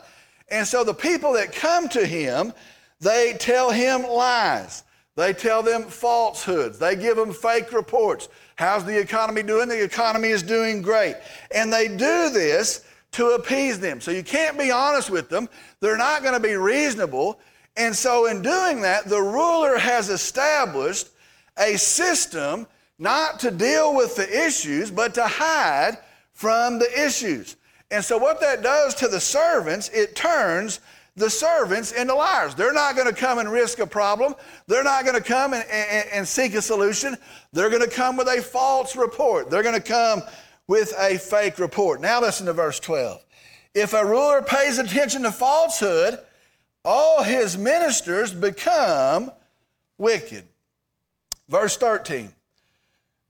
And 0.48 0.66
so 0.66 0.84
the 0.84 0.94
people 0.94 1.32
that 1.34 1.52
come 1.52 1.88
to 1.90 2.06
him, 2.06 2.52
they 3.00 3.34
tell 3.38 3.70
him 3.70 4.02
lies. 4.02 4.84
They 5.16 5.32
tell 5.32 5.62
them 5.62 5.84
falsehoods. 5.84 6.78
They 6.78 6.94
give 6.94 7.16
them 7.16 7.32
fake 7.32 7.72
reports. 7.72 8.28
How's 8.56 8.84
the 8.84 8.98
economy 8.98 9.42
doing? 9.42 9.68
The 9.68 9.82
economy 9.82 10.28
is 10.28 10.42
doing 10.42 10.82
great. 10.82 11.16
And 11.50 11.72
they 11.72 11.88
do 11.88 12.30
this 12.30 12.84
to 13.12 13.30
appease 13.30 13.80
them. 13.80 14.00
So 14.00 14.10
you 14.10 14.22
can't 14.22 14.58
be 14.58 14.70
honest 14.70 15.10
with 15.10 15.28
them. 15.28 15.48
They're 15.80 15.96
not 15.96 16.22
going 16.22 16.34
to 16.34 16.40
be 16.40 16.54
reasonable. 16.54 17.40
And 17.76 17.94
so, 17.94 18.26
in 18.26 18.40
doing 18.40 18.80
that, 18.82 19.06
the 19.06 19.20
ruler 19.20 19.76
has 19.76 20.08
established 20.08 21.08
a 21.58 21.76
system 21.76 22.66
not 22.98 23.40
to 23.40 23.50
deal 23.50 23.94
with 23.94 24.16
the 24.16 24.46
issues, 24.46 24.90
but 24.90 25.14
to 25.14 25.26
hide 25.26 25.98
from 26.32 26.78
the 26.78 27.06
issues. 27.06 27.56
And 27.90 28.04
so, 28.04 28.18
what 28.18 28.40
that 28.40 28.62
does 28.62 28.94
to 28.96 29.08
the 29.08 29.20
servants, 29.20 29.88
it 29.90 30.16
turns 30.16 30.80
the 31.14 31.30
servants 31.30 31.92
into 31.92 32.14
liars. 32.14 32.54
They're 32.54 32.72
not 32.72 32.94
going 32.94 33.08
to 33.08 33.18
come 33.18 33.38
and 33.38 33.50
risk 33.50 33.78
a 33.78 33.86
problem. 33.86 34.34
They're 34.66 34.84
not 34.84 35.04
going 35.04 35.16
to 35.16 35.26
come 35.26 35.54
and, 35.54 35.64
and, 35.70 36.08
and 36.12 36.28
seek 36.28 36.54
a 36.54 36.62
solution. 36.62 37.16
They're 37.52 37.70
going 37.70 37.82
to 37.82 37.94
come 37.94 38.16
with 38.16 38.28
a 38.28 38.42
false 38.42 38.96
report. 38.96 39.50
They're 39.50 39.62
going 39.62 39.80
to 39.80 39.80
come 39.80 40.22
with 40.66 40.92
a 40.98 41.18
fake 41.18 41.58
report. 41.58 42.00
Now, 42.00 42.20
listen 42.20 42.46
to 42.46 42.52
verse 42.52 42.80
12. 42.80 43.24
If 43.74 43.92
a 43.94 44.04
ruler 44.04 44.42
pays 44.42 44.78
attention 44.78 45.22
to 45.22 45.32
falsehood, 45.32 46.18
all 46.84 47.22
his 47.22 47.56
ministers 47.56 48.32
become 48.32 49.30
wicked. 49.98 50.44
Verse 51.48 51.76
13. 51.76 52.32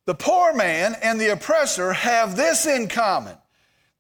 The 0.07 0.15
poor 0.15 0.55
man 0.55 0.95
and 1.03 1.21
the 1.21 1.33
oppressor 1.33 1.93
have 1.93 2.37
this 2.37 2.67
in 2.67 2.89
common 2.89 3.37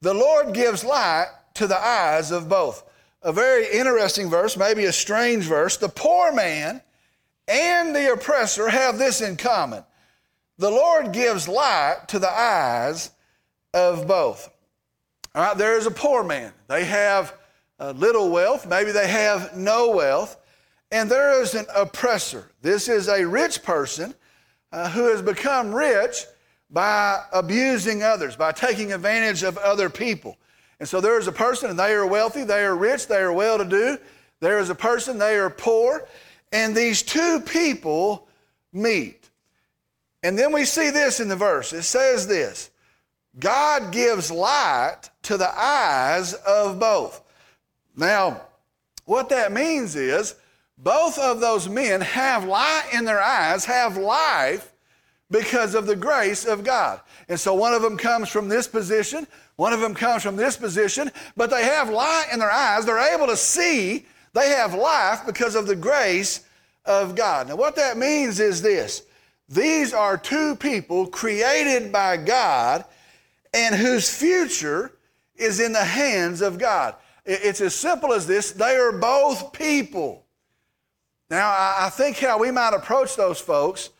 the 0.02 0.14
Lord 0.14 0.52
gives 0.52 0.84
light 0.84 1.26
to 1.54 1.66
the 1.66 1.78
eyes 1.78 2.30
of 2.30 2.48
both 2.48 2.84
a 3.22 3.32
very 3.32 3.66
interesting 3.72 4.30
verse, 4.30 4.56
maybe 4.56 4.84
a 4.84 4.92
strange 4.92 5.46
verse. 5.46 5.76
The 5.78 5.88
poor 5.88 6.32
man 6.32 6.80
and 7.48 7.96
the 7.96 8.12
oppressor 8.12 8.68
have 8.68 8.98
this 8.98 9.20
in 9.20 9.36
common 9.36 9.84
the 10.58 10.70
Lord 10.70 11.12
gives 11.12 11.48
light 11.48 12.08
to 12.08 12.18
the 12.18 12.30
eyes 12.30 13.10
of 13.74 14.06
both. 14.06 14.48
All 15.34 15.42
right, 15.42 15.58
there 15.58 15.76
is 15.76 15.86
a 15.86 15.90
poor 15.90 16.24
man. 16.24 16.52
They 16.66 16.84
have 16.84 17.34
uh, 17.78 17.90
little 17.90 18.30
wealth, 18.30 18.66
maybe 18.66 18.90
they 18.90 19.08
have 19.08 19.54
no 19.54 19.90
wealth, 19.90 20.38
and 20.90 21.10
there 21.10 21.40
is 21.40 21.54
an 21.54 21.66
oppressor. 21.74 22.50
This 22.62 22.88
is 22.88 23.08
a 23.08 23.26
rich 23.26 23.62
person 23.62 24.14
uh, 24.72 24.90
who 24.90 25.10
has 25.10 25.22
become 25.22 25.74
rich 25.74 26.24
by 26.70 27.22
abusing 27.32 28.02
others, 28.02 28.36
by 28.36 28.52
taking 28.52 28.92
advantage 28.92 29.42
of 29.42 29.58
other 29.58 29.88
people. 29.90 30.36
And 30.78 30.88
so 30.88 31.00
there 31.00 31.18
is 31.18 31.26
a 31.26 31.32
person, 31.32 31.70
and 31.70 31.78
they 31.78 31.92
are 31.92 32.06
wealthy, 32.06 32.44
they 32.44 32.64
are 32.64 32.76
rich, 32.76 33.06
they 33.06 33.18
are 33.18 33.32
well 33.32 33.58
to 33.58 33.64
do. 33.64 33.98
There 34.40 34.58
is 34.58 34.68
a 34.68 34.74
person, 34.74 35.18
they 35.18 35.36
are 35.36 35.50
poor. 35.50 36.06
And 36.52 36.76
these 36.76 37.02
two 37.02 37.40
people 37.40 38.28
meet. 38.72 39.30
And 40.22 40.38
then 40.38 40.52
we 40.52 40.64
see 40.64 40.90
this 40.90 41.20
in 41.20 41.28
the 41.28 41.36
verse. 41.36 41.72
It 41.72 41.82
says 41.82 42.26
this 42.26 42.70
God 43.38 43.92
gives 43.92 44.30
light 44.30 45.10
to 45.22 45.36
the 45.36 45.50
eyes 45.58 46.34
of 46.34 46.78
both. 46.78 47.22
Now, 47.96 48.42
what 49.04 49.28
that 49.30 49.52
means 49.52 49.96
is 49.96 50.34
both 50.78 51.18
of 51.18 51.40
those 51.40 51.68
men 51.68 52.00
have 52.00 52.44
light 52.44 52.88
in 52.92 53.04
their 53.04 53.20
eyes, 53.20 53.64
have 53.64 53.96
life 53.96 54.72
because 55.30 55.74
of 55.74 55.86
the 55.86 55.96
grace 55.96 56.44
of 56.44 56.64
God. 56.64 57.00
And 57.28 57.38
so 57.38 57.54
one 57.54 57.74
of 57.74 57.82
them 57.82 57.96
comes 57.96 58.28
from 58.28 58.48
this 58.48 58.68
position, 58.68 59.26
one 59.56 59.72
of 59.72 59.80
them 59.80 59.94
comes 59.94 60.22
from 60.22 60.36
this 60.36 60.56
position, 60.56 61.10
but 61.36 61.50
they 61.50 61.64
have 61.64 61.88
light 61.88 62.28
in 62.32 62.38
their 62.38 62.50
eyes. 62.50 62.84
They're 62.84 63.14
able 63.14 63.26
to 63.26 63.36
see. 63.36 64.06
They 64.34 64.50
have 64.50 64.74
life 64.74 65.24
because 65.24 65.54
of 65.54 65.66
the 65.66 65.76
grace 65.76 66.44
of 66.84 67.14
God. 67.14 67.48
Now, 67.48 67.56
what 67.56 67.76
that 67.76 67.96
means 67.96 68.38
is 68.38 68.60
this 68.60 69.02
these 69.48 69.94
are 69.94 70.18
two 70.18 70.56
people 70.56 71.06
created 71.06 71.90
by 71.92 72.16
God 72.16 72.84
and 73.54 73.74
whose 73.74 74.14
future 74.14 74.92
is 75.36 75.60
in 75.60 75.72
the 75.72 75.84
hands 75.84 76.42
of 76.42 76.58
God. 76.58 76.96
It's 77.24 77.60
as 77.60 77.74
simple 77.74 78.12
as 78.12 78.26
this 78.26 78.52
they 78.52 78.76
are 78.76 78.92
both 78.92 79.52
people. 79.52 80.25
Now, 81.28 81.48
I 81.78 81.90
think 81.90 82.18
how 82.18 82.38
we 82.38 82.50
might 82.50 82.74
approach 82.74 83.16
those 83.16 83.40
folks 83.40 83.90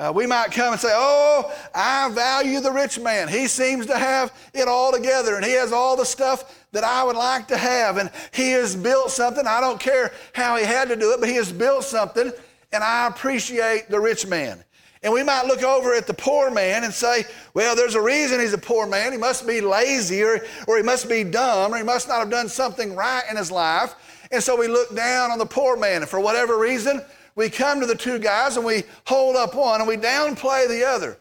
uh, 0.00 0.10
we 0.10 0.26
might 0.26 0.50
come 0.50 0.72
and 0.72 0.80
say, 0.80 0.92
Oh, 0.94 1.52
I 1.74 2.08
value 2.08 2.60
the 2.60 2.72
rich 2.72 2.98
man. 2.98 3.28
He 3.28 3.46
seems 3.46 3.84
to 3.84 3.98
have 3.98 4.32
it 4.54 4.66
all 4.66 4.92
together 4.92 5.36
and 5.36 5.44
he 5.44 5.52
has 5.52 5.72
all 5.72 5.94
the 5.94 6.06
stuff 6.06 6.66
that 6.72 6.84
I 6.84 7.04
would 7.04 7.16
like 7.16 7.48
to 7.48 7.56
have. 7.58 7.98
And 7.98 8.10
he 8.32 8.52
has 8.52 8.74
built 8.74 9.10
something. 9.10 9.46
I 9.46 9.60
don't 9.60 9.78
care 9.78 10.14
how 10.32 10.56
he 10.56 10.64
had 10.64 10.88
to 10.88 10.96
do 10.96 11.12
it, 11.12 11.20
but 11.20 11.28
he 11.28 11.34
has 11.34 11.52
built 11.52 11.84
something 11.84 12.32
and 12.72 12.82
I 12.82 13.08
appreciate 13.08 13.90
the 13.90 14.00
rich 14.00 14.26
man. 14.26 14.64
And 15.02 15.12
we 15.12 15.22
might 15.22 15.44
look 15.44 15.62
over 15.62 15.92
at 15.92 16.06
the 16.06 16.14
poor 16.14 16.50
man 16.50 16.84
and 16.84 16.94
say, 16.94 17.24
well, 17.52 17.76
there's 17.76 17.94
a 17.94 18.00
reason 18.00 18.40
he's 18.40 18.54
a 18.54 18.58
poor 18.58 18.86
man. 18.86 19.12
He 19.12 19.18
must 19.18 19.46
be 19.46 19.60
lazy 19.60 20.22
or, 20.22 20.40
or 20.66 20.78
he 20.78 20.82
must 20.82 21.10
be 21.10 21.24
dumb 21.24 21.74
or 21.74 21.76
he 21.76 21.84
must 21.84 22.08
not 22.08 22.20
have 22.20 22.30
done 22.30 22.48
something 22.48 22.96
right 22.96 23.24
in 23.30 23.36
his 23.36 23.50
life. 23.50 23.94
And 24.30 24.42
so 24.42 24.56
we 24.56 24.68
look 24.68 24.94
down 24.94 25.30
on 25.30 25.38
the 25.38 25.46
poor 25.46 25.76
man. 25.76 26.02
And 26.02 26.08
for 26.08 26.20
whatever 26.20 26.58
reason, 26.58 27.02
we 27.34 27.50
come 27.50 27.80
to 27.80 27.86
the 27.86 27.94
two 27.94 28.18
guys 28.18 28.56
and 28.56 28.64
we 28.64 28.84
hold 29.06 29.36
up 29.36 29.54
one 29.54 29.80
and 29.80 29.88
we 29.88 29.96
downplay 29.96 30.68
the 30.68 30.84
other. 30.86 31.18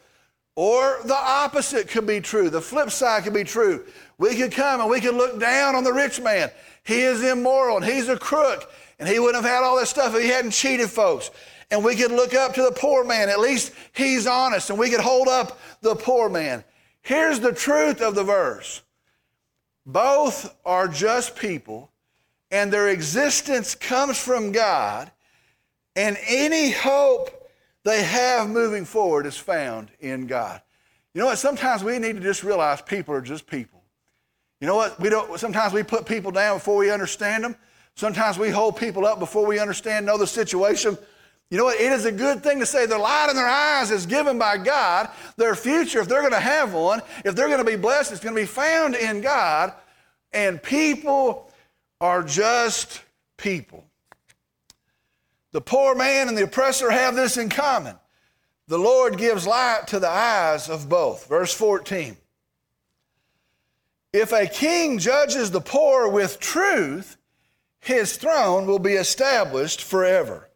Or 0.56 1.00
the 1.06 1.16
opposite 1.16 1.88
could 1.88 2.06
be 2.06 2.20
true. 2.20 2.50
The 2.50 2.62
flip 2.62 2.92
side 2.92 3.24
could 3.24 3.34
be 3.34 3.44
true. 3.44 3.86
We 4.18 4.36
could 4.36 4.52
come 4.52 4.82
and 4.82 4.90
we 4.90 5.00
could 5.00 5.16
look 5.16 5.40
down 5.40 5.76
on 5.76 5.84
the 5.84 5.94
rich 5.94 6.20
man. 6.20 6.52
He 6.84 7.02
is 7.02 7.24
immoral 7.24 7.78
and 7.78 7.86
he's 7.86 8.10
a 8.10 8.18
crook 8.18 8.72
and 9.00 9.08
he 9.08 9.20
wouldn't 9.20 9.44
have 9.44 9.52
had 9.52 9.64
all 9.64 9.78
that 9.78 9.88
stuff 9.88 10.14
if 10.14 10.22
he 10.22 10.28
hadn't 10.28 10.52
cheated 10.52 10.90
folks. 10.90 11.32
And 11.72 11.84
we 11.84 11.96
could 11.96 12.12
look 12.12 12.34
up 12.34 12.54
to 12.56 12.64
the 12.64 12.72
poor 12.72 13.06
man. 13.06 13.30
At 13.30 13.40
least 13.40 13.72
he's 13.94 14.28
honest 14.28 14.70
and 14.70 14.78
we 14.78 14.90
could 14.90 15.00
hold 15.00 15.28
up 15.28 15.60
the 15.82 15.96
poor 15.96 16.30
man. 16.30 16.64
Here's 17.02 17.40
the 17.40 17.54
truth 17.54 18.02
of 18.02 18.16
the 18.16 18.24
verse 18.24 18.82
both 19.86 20.56
are 20.66 20.88
just 20.88 21.36
people 21.36 21.89
and 22.52 22.72
their 22.74 22.90
existence 22.90 23.76
comes 23.76 24.18
from 24.18 24.52
God 24.52 25.12
and 25.96 26.18
any 26.28 26.72
hope 26.72 27.50
they 27.84 28.04
have 28.04 28.50
moving 28.50 28.86
forward 28.86 29.26
is 29.26 29.38
found 29.38 29.92
in 30.00 30.28
God. 30.28 30.62
You 31.14 31.22
know 31.22 31.28
what? 31.28 31.38
Sometimes 31.38 31.84
we 31.84 31.98
need 32.00 32.16
to 32.16 32.22
just 32.22 32.44
realize 32.44 32.82
people 32.82 33.14
are 33.14 33.22
just 33.22 33.48
people. 33.48 33.84
You 34.62 34.68
know 34.68 34.76
what? 34.76 35.00
We 35.00 35.10
don't, 35.10 35.40
sometimes 35.40 35.74
we 35.74 35.84
put 35.84 36.06
people 36.06 36.32
down 36.32 36.58
before 36.58 36.78
we 36.78 36.92
understand 36.92 37.44
them. 37.44 37.56
Sometimes 37.96 38.38
we 38.38 38.50
hold 38.50 38.78
people 38.78 39.06
up 39.06 39.20
before 39.20 39.46
we 39.46 39.60
understand, 39.60 40.06
know 40.06 40.18
the 40.18 40.28
situation. 40.28 40.98
You 41.50 41.58
know 41.58 41.66
what? 41.66 41.80
It 41.80 41.92
is 41.92 42.06
a 42.06 42.12
good 42.12 42.44
thing 42.44 42.60
to 42.60 42.66
say 42.66 42.86
the 42.86 42.98
light 42.98 43.28
in 43.30 43.36
their 43.36 43.48
eyes 43.48 43.90
is 43.92 44.06
given 44.06 44.38
by 44.38 44.58
God. 44.58 45.10
Their 45.36 45.56
future, 45.56 46.00
if 46.00 46.08
they're 46.08 46.22
going 46.22 46.34
to 46.34 46.40
have 46.40 46.74
one, 46.74 47.02
if 47.26 47.36
they're 47.36 47.48
going 47.48 47.60
to 47.60 47.66
be 47.66 47.76
blessed, 47.76 48.12
it's 48.12 48.22
going 48.22 48.36
to 48.36 48.42
be 48.42 48.48
found 48.48 48.96
in 48.96 49.22
God. 49.22 49.74
And 50.32 50.62
people 50.62 51.49
are 52.02 52.24
just 52.24 53.02
people. 53.38 53.86
The 55.52 55.62
poor 55.62 55.96
man 55.96 56.28
and 56.28 56.38
the 56.38 56.44
oppressor 56.44 56.92
have 56.92 57.16
this 57.16 57.38
in 57.38 57.50
common. 57.50 57.96
The 58.68 58.78
Lord 58.78 59.18
gives 59.18 59.48
light 59.48 59.88
to 59.88 60.00
the 60.00 60.10
eyes 60.10 60.70
of 60.70 60.90
both. 60.90 61.28
Verse 61.28 61.54
14. 61.54 62.16
If 64.14 64.32
a 64.32 64.48
king 64.48 65.00
judges 65.00 65.52
the 65.52 65.62
poor 65.62 66.08
with 66.08 66.40
truth, 66.40 67.18
his 67.80 68.18
throne 68.18 68.66
will 68.66 68.80
be 68.80 68.94
established 68.94 69.84
forever. 69.84 70.50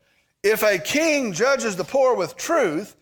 If 0.44 0.62
a 0.62 0.78
king 0.78 1.34
judges 1.34 1.76
the 1.76 1.84
poor 1.84 2.16
with 2.16 2.36
truth, 2.36 2.96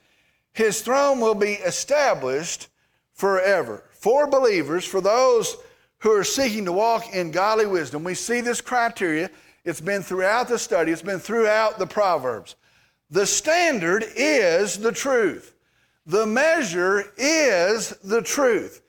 his 0.53 0.81
throne 0.81 1.19
will 1.19 1.35
be 1.35 1.53
established 1.53 2.67
forever. 3.13 3.83
For 3.91 4.27
believers, 4.27 4.85
for 4.85 5.01
those 5.01 5.57
who 6.01 6.11
are 6.11 6.23
seeking 6.23 6.65
to 6.65 6.71
walk 6.71 7.13
in 7.13 7.31
godly 7.31 7.65
wisdom, 7.65 8.03
we 8.03 8.13
see 8.13 8.41
this 8.41 8.61
criteria. 8.61 9.29
It's 9.63 9.81
been 9.81 10.01
throughout 10.01 10.47
the 10.47 10.59
study, 10.59 10.91
it's 10.91 11.01
been 11.01 11.19
throughout 11.19 11.79
the 11.79 11.87
Proverbs. 11.87 12.55
The 13.09 13.25
standard 13.25 14.05
is 14.15 14.77
the 14.77 14.91
truth. 14.91 15.55
The 16.05 16.25
measure 16.25 17.11
is 17.17 17.89
the 18.03 18.21
truth. 18.21 18.81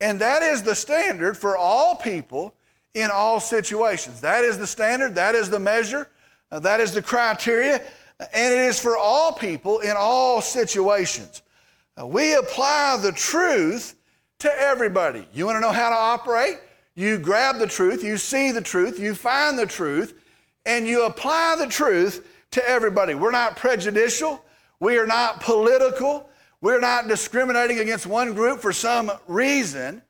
And 0.00 0.20
that 0.20 0.42
is 0.42 0.62
the 0.62 0.74
standard 0.74 1.36
for 1.36 1.56
all 1.56 1.96
people 1.96 2.54
in 2.94 3.10
all 3.12 3.40
situations. 3.40 4.20
That 4.20 4.44
is 4.44 4.58
the 4.58 4.66
standard, 4.66 5.14
that 5.14 5.34
is 5.34 5.50
the 5.50 5.60
measure. 5.60 6.08
Uh, 6.52 6.58
that 6.58 6.80
is 6.80 6.92
the 6.92 7.02
criteria, 7.02 7.80
and 8.34 8.52
it 8.52 8.58
is 8.58 8.80
for 8.80 8.96
all 8.96 9.32
people 9.32 9.78
in 9.80 9.94
all 9.96 10.40
situations. 10.40 11.42
Uh, 12.00 12.06
we 12.06 12.34
apply 12.34 12.98
the 13.00 13.12
truth 13.12 13.94
to 14.40 14.60
everybody. 14.60 15.26
You 15.32 15.46
want 15.46 15.56
to 15.56 15.60
know 15.60 15.72
how 15.72 15.90
to 15.90 15.96
operate? 15.96 16.58
You 16.94 17.18
grab 17.18 17.58
the 17.58 17.66
truth, 17.66 18.02
you 18.02 18.16
see 18.16 18.52
the 18.52 18.60
truth, 18.60 18.98
you 18.98 19.14
find 19.14 19.58
the 19.58 19.66
truth, 19.66 20.14
and 20.66 20.86
you 20.86 21.06
apply 21.06 21.56
the 21.58 21.66
truth 21.66 22.26
to 22.50 22.68
everybody. 22.68 23.14
We're 23.14 23.30
not 23.30 23.56
prejudicial, 23.56 24.44
we 24.80 24.98
are 24.98 25.06
not 25.06 25.40
political, 25.40 26.28
we're 26.60 26.80
not 26.80 27.08
discriminating 27.08 27.78
against 27.78 28.06
one 28.06 28.34
group 28.34 28.60
for 28.60 28.72
some 28.72 29.10
reason. 29.28 30.02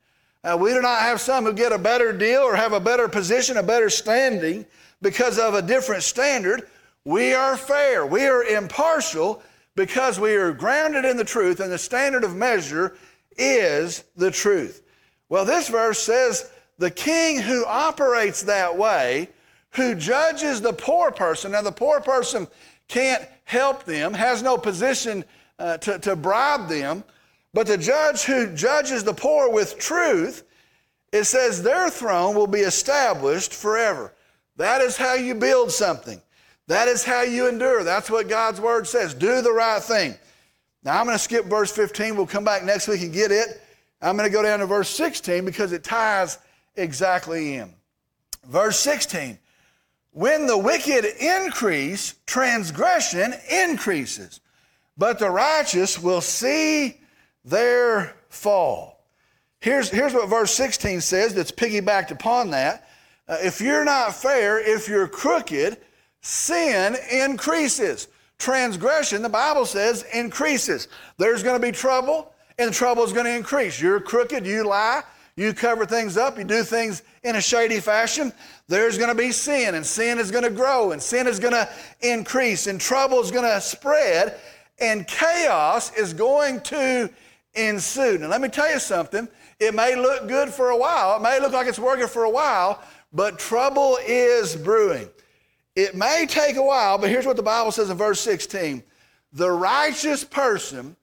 Uh, 0.43 0.57
we 0.59 0.73
do 0.73 0.81
not 0.81 1.01
have 1.01 1.21
some 1.21 1.45
who 1.45 1.53
get 1.53 1.71
a 1.71 1.77
better 1.77 2.11
deal 2.11 2.41
or 2.41 2.55
have 2.55 2.73
a 2.73 2.79
better 2.79 3.07
position, 3.07 3.57
a 3.57 3.63
better 3.63 3.89
standing 3.89 4.65
because 5.01 5.37
of 5.37 5.53
a 5.53 5.61
different 5.61 6.03
standard. 6.03 6.67
We 7.05 7.33
are 7.33 7.55
fair. 7.55 8.05
We 8.05 8.25
are 8.25 8.43
impartial 8.43 9.43
because 9.75 10.19
we 10.19 10.33
are 10.33 10.51
grounded 10.51 11.05
in 11.05 11.15
the 11.15 11.23
truth, 11.23 11.59
and 11.59 11.71
the 11.71 11.77
standard 11.77 12.23
of 12.23 12.35
measure 12.35 12.97
is 13.37 14.03
the 14.15 14.31
truth. 14.31 14.83
Well, 15.29 15.45
this 15.45 15.69
verse 15.69 15.99
says 15.99 16.51
the 16.77 16.91
king 16.91 17.41
who 17.41 17.65
operates 17.65 18.43
that 18.43 18.77
way, 18.77 19.29
who 19.71 19.95
judges 19.95 20.61
the 20.61 20.73
poor 20.73 21.11
person, 21.11 21.51
now 21.51 21.61
the 21.61 21.71
poor 21.71 22.01
person 22.01 22.47
can't 22.87 23.25
help 23.45 23.85
them, 23.85 24.13
has 24.13 24.43
no 24.43 24.57
position 24.57 25.23
uh, 25.59 25.77
to, 25.77 25.99
to 25.99 26.15
bribe 26.15 26.67
them, 26.67 27.03
but 27.53 27.67
the 27.67 27.77
judge 27.77 28.23
who 28.23 28.53
judges 28.55 29.03
the 29.03 29.13
poor 29.13 29.51
with 29.51 29.77
truth, 29.77 30.43
it 31.11 31.25
says 31.25 31.61
their 31.61 31.89
throne 31.89 32.35
will 32.35 32.47
be 32.47 32.61
established 32.61 33.53
forever. 33.53 34.13
That 34.57 34.81
is 34.81 34.97
how 34.97 35.15
you 35.15 35.35
build 35.35 35.71
something. 35.71 36.21
That 36.67 36.87
is 36.87 37.03
how 37.03 37.23
you 37.23 37.47
endure. 37.47 37.83
That's 37.83 38.09
what 38.09 38.29
God's 38.29 38.61
word 38.61 38.87
says. 38.87 39.13
Do 39.13 39.41
the 39.41 39.51
right 39.51 39.81
thing. 39.81 40.15
Now, 40.83 40.99
I'm 40.99 41.05
going 41.05 41.17
to 41.17 41.23
skip 41.23 41.45
verse 41.45 41.71
15. 41.71 42.15
We'll 42.15 42.25
come 42.25 42.43
back 42.43 42.63
next 42.63 42.87
week 42.87 43.01
and 43.01 43.13
get 43.13 43.31
it. 43.31 43.61
I'm 44.01 44.17
going 44.17 44.27
to 44.27 44.33
go 44.33 44.41
down 44.41 44.59
to 44.59 44.65
verse 44.65 44.89
16 44.89 45.45
because 45.45 45.71
it 45.73 45.83
ties 45.83 46.39
exactly 46.75 47.55
in. 47.55 47.73
Verse 48.47 48.79
16 48.79 49.37
When 50.11 50.47
the 50.47 50.57
wicked 50.57 51.05
increase, 51.19 52.15
transgression 52.25 53.35
increases, 53.49 54.39
but 54.97 55.19
the 55.19 55.29
righteous 55.29 55.99
will 55.99 56.21
see 56.21 56.99
their 57.45 58.15
fall. 58.29 59.05
Here's, 59.59 59.89
here's 59.89 60.13
what 60.13 60.27
verse 60.27 60.51
16 60.53 61.01
says 61.01 61.35
that's 61.35 61.51
piggybacked 61.51 62.09
upon 62.09 62.49
that. 62.51 62.87
Uh, 63.27 63.37
if 63.41 63.61
you're 63.61 63.85
not 63.85 64.15
fair, 64.15 64.59
if 64.59 64.87
you're 64.87 65.07
crooked, 65.07 65.77
sin 66.21 66.97
increases. 67.11 68.07
Transgression, 68.41 69.21
the 69.21 69.29
Bible 69.29 69.67
says, 69.67 70.03
increases. 70.11 70.87
There's 71.19 71.43
going 71.43 71.61
to 71.61 71.65
be 71.65 71.71
trouble, 71.71 72.33
and 72.57 72.73
trouble 72.73 73.03
is 73.03 73.13
going 73.13 73.27
to 73.27 73.35
increase. 73.35 73.79
You're 73.79 73.99
crooked, 73.99 74.47
you 74.47 74.67
lie, 74.67 75.03
you 75.35 75.53
cover 75.53 75.85
things 75.85 76.17
up, 76.17 76.39
you 76.39 76.43
do 76.43 76.63
things 76.63 77.03
in 77.21 77.35
a 77.35 77.41
shady 77.41 77.79
fashion. 77.79 78.33
There's 78.67 78.97
going 78.97 79.09
to 79.09 79.15
be 79.15 79.31
sin, 79.31 79.75
and 79.75 79.85
sin 79.85 80.17
is 80.17 80.31
going 80.31 80.43
to 80.43 80.49
grow, 80.49 80.91
and 80.91 80.99
sin 80.99 81.27
is 81.27 81.39
going 81.39 81.53
to 81.53 81.69
increase, 82.01 82.65
and 82.65 82.81
trouble 82.81 83.21
is 83.21 83.29
going 83.29 83.45
to 83.45 83.61
spread, 83.61 84.39
and 84.79 85.07
chaos 85.07 85.95
is 85.95 86.11
going 86.11 86.61
to 86.61 87.11
ensue. 87.53 88.17
Now, 88.17 88.29
let 88.29 88.41
me 88.41 88.49
tell 88.49 88.73
you 88.73 88.79
something. 88.79 89.27
It 89.59 89.75
may 89.75 89.95
look 89.95 90.27
good 90.27 90.49
for 90.49 90.71
a 90.71 90.77
while, 90.77 91.15
it 91.17 91.21
may 91.21 91.39
look 91.39 91.53
like 91.53 91.67
it's 91.67 91.77
working 91.77 92.07
for 92.07 92.23
a 92.23 92.29
while, 92.29 92.81
but 93.13 93.37
trouble 93.37 93.99
is 94.03 94.55
brewing. 94.55 95.09
It 95.75 95.95
may 95.95 96.25
take 96.27 96.57
a 96.57 96.61
while, 96.61 96.97
but 96.97 97.09
here's 97.09 97.25
what 97.25 97.37
the 97.37 97.43
Bible 97.43 97.71
says 97.71 97.89
in 97.89 97.97
verse 97.97 98.19
16 98.19 98.83
the 99.33 99.51
righteous 99.51 100.23
person, 100.23 100.95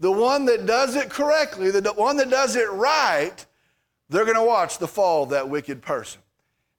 the 0.00 0.10
one 0.10 0.44
that 0.46 0.66
does 0.66 0.96
it 0.96 1.08
correctly, 1.08 1.70
the 1.70 1.92
one 1.92 2.16
that 2.16 2.30
does 2.30 2.56
it 2.56 2.68
right, 2.70 3.46
they're 4.08 4.24
going 4.24 4.36
to 4.36 4.42
watch 4.42 4.78
the 4.78 4.88
fall 4.88 5.22
of 5.22 5.30
that 5.30 5.48
wicked 5.48 5.82
person. 5.82 6.20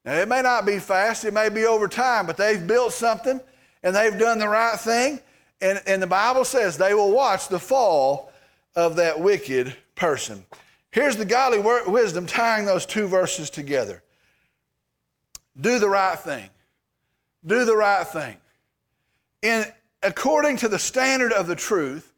Now, 0.03 0.15
it 0.15 0.27
may 0.27 0.41
not 0.41 0.65
be 0.65 0.79
fast, 0.79 1.25
it 1.25 1.33
may 1.33 1.49
be 1.49 1.65
over 1.65 1.87
time, 1.87 2.25
but 2.25 2.37
they've 2.37 2.65
built 2.65 2.93
something 2.93 3.39
and 3.83 3.95
they've 3.95 4.17
done 4.17 4.39
the 4.39 4.47
right 4.47 4.79
thing. 4.79 5.19
And, 5.61 5.81
and 5.87 6.01
the 6.01 6.07
Bible 6.07 6.45
says 6.45 6.77
they 6.77 6.93
will 6.93 7.11
watch 7.11 7.47
the 7.47 7.59
fall 7.59 8.31
of 8.75 8.95
that 8.97 9.19
wicked 9.19 9.75
person. 9.95 10.45
Here's 10.91 11.17
the 11.17 11.25
godly 11.25 11.59
wisdom 11.59 12.25
tying 12.25 12.65
those 12.65 12.85
two 12.85 13.07
verses 13.07 13.49
together 13.49 14.03
do 15.59 15.79
the 15.79 15.89
right 15.89 16.17
thing. 16.19 16.49
Do 17.47 17.63
the 17.63 17.75
right 17.75 18.05
thing. 18.05 18.35
In, 19.41 19.65
according 20.03 20.57
to 20.57 20.67
the 20.67 20.77
standard 20.77 21.31
of 21.31 21.47
the 21.47 21.55
truth, 21.55 22.13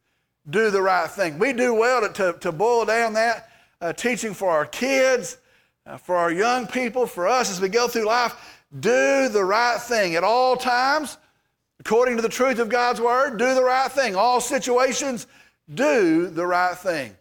do 0.50 0.72
the 0.72 0.82
right 0.82 1.10
thing. 1.10 1.38
We 1.38 1.54
do 1.54 1.74
well 1.74 2.02
to, 2.02 2.10
to, 2.14 2.40
to 2.40 2.52
boil 2.52 2.86
down 2.86 3.14
that 3.14 3.50
uh, 3.80 3.94
teaching 3.94 4.34
for 4.34 4.50
our 4.50 4.66
kids, 4.66 5.38
uh, 5.86 5.98
for 5.98 6.16
our 6.16 6.32
young 6.32 6.66
people, 6.66 7.06
for 7.06 7.28
us 7.28 7.52
as 7.52 7.62
we 7.62 7.70
go 7.70 7.88
through 7.88 8.06
life. 8.06 8.34
Do 8.78 9.30
the 9.30 9.44
right 9.44 9.80
thing 9.80 10.16
at 10.16 10.24
all 10.24 10.58
times, 10.58 11.18
according 11.80 12.16
to 12.16 12.24
the 12.24 12.30
truth 12.30 12.58
of 12.58 12.70
God's 12.70 13.00
word. 13.00 13.38
Do 13.38 13.54
the 13.54 13.64
right 13.64 13.92
thing. 13.92 14.16
All 14.16 14.42
situations, 14.42 15.28
do 15.72 16.28
the 16.28 16.46
right 16.46 16.76
thing. 16.76 17.16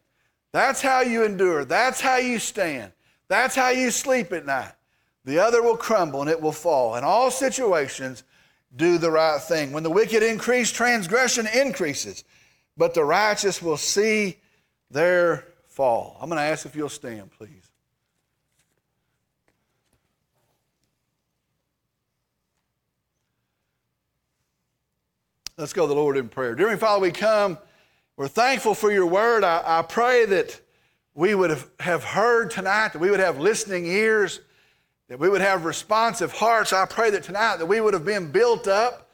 That's 0.52 0.80
how 0.80 1.02
you 1.02 1.24
endure. 1.24 1.66
That's 1.66 2.00
how 2.00 2.16
you 2.16 2.38
stand. 2.38 2.92
That's 3.28 3.54
how 3.54 3.68
you 3.68 3.90
sleep 3.90 4.32
at 4.32 4.46
night 4.46 4.72
the 5.28 5.38
other 5.38 5.62
will 5.62 5.76
crumble 5.76 6.22
and 6.22 6.30
it 6.30 6.40
will 6.40 6.52
fall. 6.52 6.96
In 6.96 7.04
all 7.04 7.30
situations, 7.30 8.24
do 8.74 8.96
the 8.98 9.10
right 9.10 9.40
thing. 9.40 9.72
When 9.72 9.82
the 9.82 9.90
wicked 9.90 10.22
increase, 10.22 10.72
transgression 10.72 11.46
increases, 11.46 12.24
but 12.76 12.94
the 12.94 13.04
righteous 13.04 13.60
will 13.60 13.76
see 13.76 14.38
their 14.90 15.44
fall. 15.66 16.16
I'm 16.20 16.28
going 16.28 16.38
to 16.38 16.44
ask 16.44 16.64
if 16.64 16.74
you'll 16.74 16.88
stand, 16.88 17.30
please. 17.30 17.50
Let's 25.58 25.72
go 25.72 25.82
to 25.82 25.88
the 25.88 25.94
Lord 25.94 26.16
in 26.16 26.28
prayer. 26.28 26.54
Dear 26.54 26.76
Father, 26.76 27.02
we 27.02 27.10
come. 27.10 27.58
We're 28.16 28.28
thankful 28.28 28.74
for 28.74 28.92
your 28.92 29.06
word. 29.06 29.44
I, 29.44 29.62
I 29.66 29.82
pray 29.82 30.24
that 30.24 30.60
we 31.14 31.34
would 31.34 31.50
have, 31.50 31.68
have 31.80 32.04
heard 32.04 32.50
tonight, 32.52 32.92
that 32.92 33.00
we 33.00 33.10
would 33.10 33.20
have 33.20 33.40
listening 33.40 33.86
ears 33.86 34.40
that 35.08 35.18
we 35.18 35.28
would 35.28 35.40
have 35.40 35.64
responsive 35.64 36.32
hearts. 36.32 36.72
I 36.72 36.84
pray 36.84 37.10
that 37.10 37.24
tonight 37.24 37.56
that 37.56 37.66
we 37.66 37.80
would 37.80 37.94
have 37.94 38.04
been 38.04 38.30
built 38.30 38.68
up, 38.68 39.10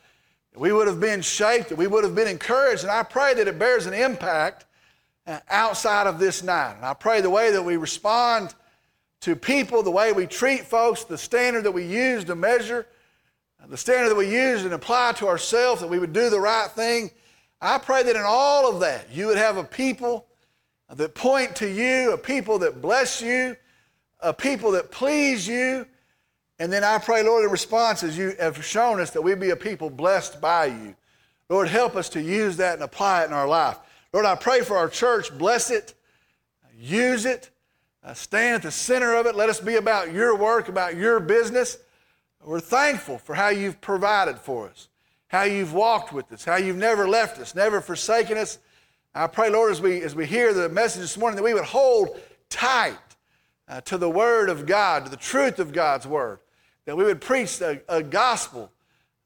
that 0.53 0.59
we 0.59 0.73
would 0.73 0.87
have 0.87 1.01
been 1.01 1.23
shaped, 1.23 1.69
that 1.69 1.79
we 1.79 1.87
would 1.87 2.05
have 2.05 2.15
been 2.15 2.29
encouraged. 2.29 2.83
And 2.83 2.91
I 2.91 3.03
pray 3.05 3.35
that 3.35 3.47
it 3.47 3.59
bears 3.59 3.87
an 3.87 3.95
impact 3.95 4.67
uh, 5.27 5.39
outside 5.49 6.07
of 6.07 6.19
this 6.19 6.43
night. 6.43 6.75
And 6.77 6.85
I 6.85 6.95
pray 6.95 7.21
the 7.21 7.31
way 7.31 7.53
that 7.53 7.63
we 7.63 7.77
respond 7.77 8.55
to 9.21 9.37
people, 9.37 9.83
the 9.83 9.91
way 9.91 10.13
we 10.13 10.27
treat 10.27 10.67
folks, 10.67 11.05
the 11.05 11.17
standard 11.17 11.65
that 11.65 11.73
we 11.73 11.87
use 11.87 12.25
to 12.25 12.35
measure, 12.35 12.87
uh, 13.63 13.67
the 13.69 13.77
standard 13.77 14.11
that 14.11 14.17
we 14.17 14.31
use 14.31 14.65
and 14.65 14.75
apply 14.75 15.13
to 15.13 15.29
ourselves, 15.29 15.81
that 15.81 15.89
we 15.89 15.99
would 15.99 16.13
do 16.13 16.29
the 16.29 16.41
right 16.41 16.71
thing. 16.71 17.11
I 17.61 17.79
pray 17.79 18.03
that 18.03 18.17
in 18.17 18.23
all 18.27 18.69
of 18.71 18.81
that, 18.81 19.07
you 19.13 19.29
would 19.29 19.39
have 19.39 19.57
a 19.57 19.65
people 19.65 20.27
that 20.91 21.15
point 21.15 21.57
to 21.57 21.69
you, 21.71 22.13
a 22.13 22.19
people 22.19 22.59
that 22.59 22.83
bless 22.83 23.23
you, 23.23 23.57
a 24.25 24.33
people 24.33 24.73
that 24.73 24.91
please 24.91 25.47
you. 25.47 25.87
And 26.59 26.73
then 26.73 26.83
I 26.83 26.99
pray, 26.99 27.23
Lord, 27.23 27.45
in 27.45 27.51
response, 27.51 28.03
as 28.03 28.17
you 28.17 28.35
have 28.41 28.65
shown 28.65 29.01
us, 29.01 29.11
that 29.11 29.23
we 29.23 29.35
be 29.35 29.51
a 29.51 29.57
people 29.57 29.91
blessed 29.91 30.41
by 30.41 30.67
you. 30.67 30.97
Lord, 31.49 31.69
help 31.69 31.95
us 31.95 32.09
to 32.11 32.23
use 32.23 32.57
that 32.57 32.75
and 32.75 32.83
apply 32.83 33.23
it 33.23 33.27
in 33.27 33.33
our 33.33 33.47
life. 33.47 33.79
Lord, 34.13 34.25
I 34.25 34.35
pray 34.35 34.63
for 34.63 34.77
our 34.77 34.89
church. 34.89 35.37
Bless 35.37 35.71
it, 35.71 35.95
use 36.77 37.27
it, 37.27 37.51
uh, 38.03 38.15
stand 38.15 38.57
at 38.57 38.63
the 38.63 38.71
center 38.71 39.15
of 39.15 39.27
it. 39.27 39.35
Let 39.35 39.51
us 39.51 39.61
be 39.61 39.77
about 39.77 40.13
your 40.13 40.37
work, 40.37 40.69
about 40.69 40.97
your 40.97 41.21
business. 41.21 41.79
We're 42.43 42.61
thankful 42.61 43.19
for 43.19 43.35
how 43.35 43.49
you've 43.49 43.81
provided 43.81 44.39
for 44.39 44.69
us, 44.69 44.89
how 45.29 45.43
you've 45.43 45.73
walked 45.73 46.13
with 46.13 46.31
us, 46.33 46.45
how 46.45 46.57
you've 46.57 46.77
never 46.77 47.09
left 47.09 47.39
us, 47.39 47.55
never 47.55 47.81
forsaken 47.81 48.39
us. 48.39 48.59
I 49.15 49.27
pray, 49.27 49.51
Lord, 49.51 49.73
as 49.73 49.81
we, 49.81 50.03
as 50.03 50.15
we 50.15 50.27
hear 50.27 50.53
the 50.55 50.69
message 50.69 51.03
this 51.03 51.17
morning, 51.17 51.37
that 51.37 51.43
we 51.43 51.55
would 51.55 51.65
hold 51.65 52.21
tight 52.49 52.99
uh, 53.69 53.81
to 53.83 53.99
the 53.99 54.11
Word 54.11 54.49
of 54.49 54.67
God, 54.67 55.05
to 55.05 55.11
the 55.11 55.17
truth 55.17 55.59
of 55.59 55.73
God's 55.73 56.07
Word, 56.07 56.41
that 56.85 56.97
we 56.97 57.05
would 57.05 57.21
preach 57.21 57.61
a, 57.61 57.81
a 57.89 58.03
gospel 58.03 58.71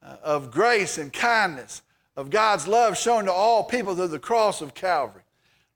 uh, 0.03 0.17
of 0.23 0.51
grace 0.51 0.99
and 0.99 1.13
kindness, 1.13 1.83
of 2.17 2.31
God's 2.31 2.69
love 2.69 2.97
shown 2.97 3.25
to 3.25 3.33
all 3.33 3.65
people 3.65 3.95
through 3.95 4.09
the 4.09 4.19
cross 4.19 4.61
of 4.61 4.75
Calvary. 4.75 5.23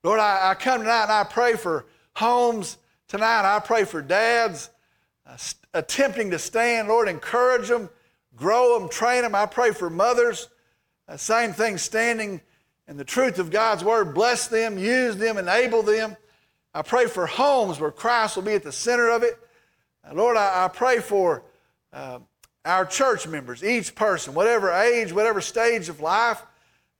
Lord, 0.03 0.19
I, 0.19 0.51
I 0.51 0.55
come 0.55 0.81
tonight 0.81 1.03
and 1.03 1.11
I 1.11 1.23
pray 1.23 1.53
for 1.55 1.85
homes 2.15 2.77
tonight. 3.07 3.43
I 3.45 3.59
pray 3.59 3.85
for 3.85 4.01
dads 4.01 4.69
uh, 5.25 5.37
attempting 5.73 6.31
to 6.31 6.39
stand. 6.39 6.87
Lord, 6.87 7.07
encourage 7.07 7.69
them, 7.69 7.89
grow 8.35 8.79
them, 8.79 8.89
train 8.89 9.21
them. 9.21 9.35
I 9.35 9.45
pray 9.45 9.71
for 9.71 9.89
mothers. 9.89 10.49
Uh, 11.07 11.17
same 11.17 11.53
thing, 11.53 11.77
standing 11.77 12.41
in 12.87 12.97
the 12.97 13.03
truth 13.03 13.39
of 13.39 13.51
God's 13.51 13.83
word. 13.83 14.13
Bless 14.13 14.47
them, 14.47 14.77
use 14.77 15.15
them, 15.15 15.37
enable 15.37 15.83
them. 15.83 16.17
I 16.73 16.81
pray 16.81 17.05
for 17.05 17.27
homes 17.27 17.79
where 17.79 17.91
Christ 17.91 18.35
will 18.35 18.43
be 18.43 18.53
at 18.53 18.63
the 18.63 18.71
center 18.71 19.09
of 19.09 19.23
it. 19.23 19.37
Lord, 20.11 20.35
I, 20.37 20.65
I, 20.65 20.67
pray 20.67 20.99
for 20.99 21.43
uh, 21.93 22.19
our 22.65 22.85
church 22.85 23.27
members, 23.27 23.63
each 23.63 23.95
person, 23.95 24.33
whatever 24.33 24.71
age, 24.71 25.13
whatever 25.13 25.39
stage 25.39 25.87
of 25.87 26.01
life, 26.01 26.43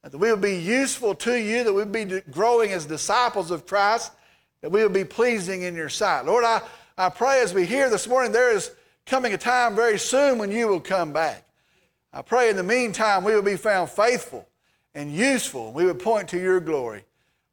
that 0.04 0.18
we 0.18 0.30
will 0.30 0.38
be 0.38 0.56
useful 0.56 1.16
to 1.16 1.36
you, 1.36 1.64
that 1.64 1.74
we 1.74 1.84
will 1.84 1.92
be 1.92 2.22
growing 2.32 2.72
as 2.72 2.86
disciples 2.86 3.52
of 3.52 3.66
Christ, 3.66 4.12
that 4.62 4.72
we 4.72 4.82
will 4.82 4.90
be 4.90 5.04
pleasing 5.04 5.64
in 5.64 5.76
your 5.76 5.90
sight. 5.90 6.26
Lord, 6.26 6.44
I, 6.44 6.62
I 6.98 7.10
pray 7.10 7.42
as 7.42 7.54
we 7.54 7.66
hear 7.66 7.90
this 7.90 8.08
morning, 8.08 8.32
there 8.32 8.56
is 8.56 8.72
coming 9.06 9.34
a 9.34 9.38
time 9.38 9.76
very 9.76 10.00
soon 10.00 10.38
when 10.38 10.52
you 10.52 10.68
will 10.68 10.80
come 10.80 11.12
back. 11.12 11.46
I 12.14 12.22
pray 12.22 12.50
in 12.50 12.56
the 12.56 12.64
meantime 12.64 13.24
we 13.24 13.34
will 13.34 13.42
be 13.42 13.58
found 13.58 13.90
faithful 13.90 14.48
and 14.94 15.12
useful. 15.12 15.68
And 15.68 15.76
we 15.76 15.86
would 15.86 16.00
point 16.00 16.30
to 16.30 16.40
your 16.40 16.60
glory. 16.60 17.06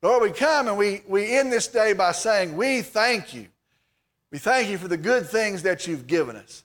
Lord, 0.03 0.23
we 0.23 0.31
come 0.31 0.69
and 0.69 0.79
we, 0.79 1.03
we 1.07 1.37
end 1.37 1.53
this 1.53 1.67
day 1.67 1.93
by 1.93 2.13
saying, 2.13 2.57
We 2.57 2.83
thank 2.83 3.35
you. 3.35 3.49
We 4.31 4.39
thank 4.39 4.69
you 4.69 4.79
for 4.79 4.89
the 4.89 4.97
good 4.97 5.27
things 5.27 5.63
that 5.63 5.87
you've 5.87 6.07
given 6.07 6.37
us, 6.37 6.65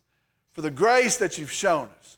for 0.54 0.62
the 0.62 0.72
grace 0.72 1.18
that 1.18 1.38
you've 1.38 1.52
shown 1.52 1.90
us. 2.00 2.18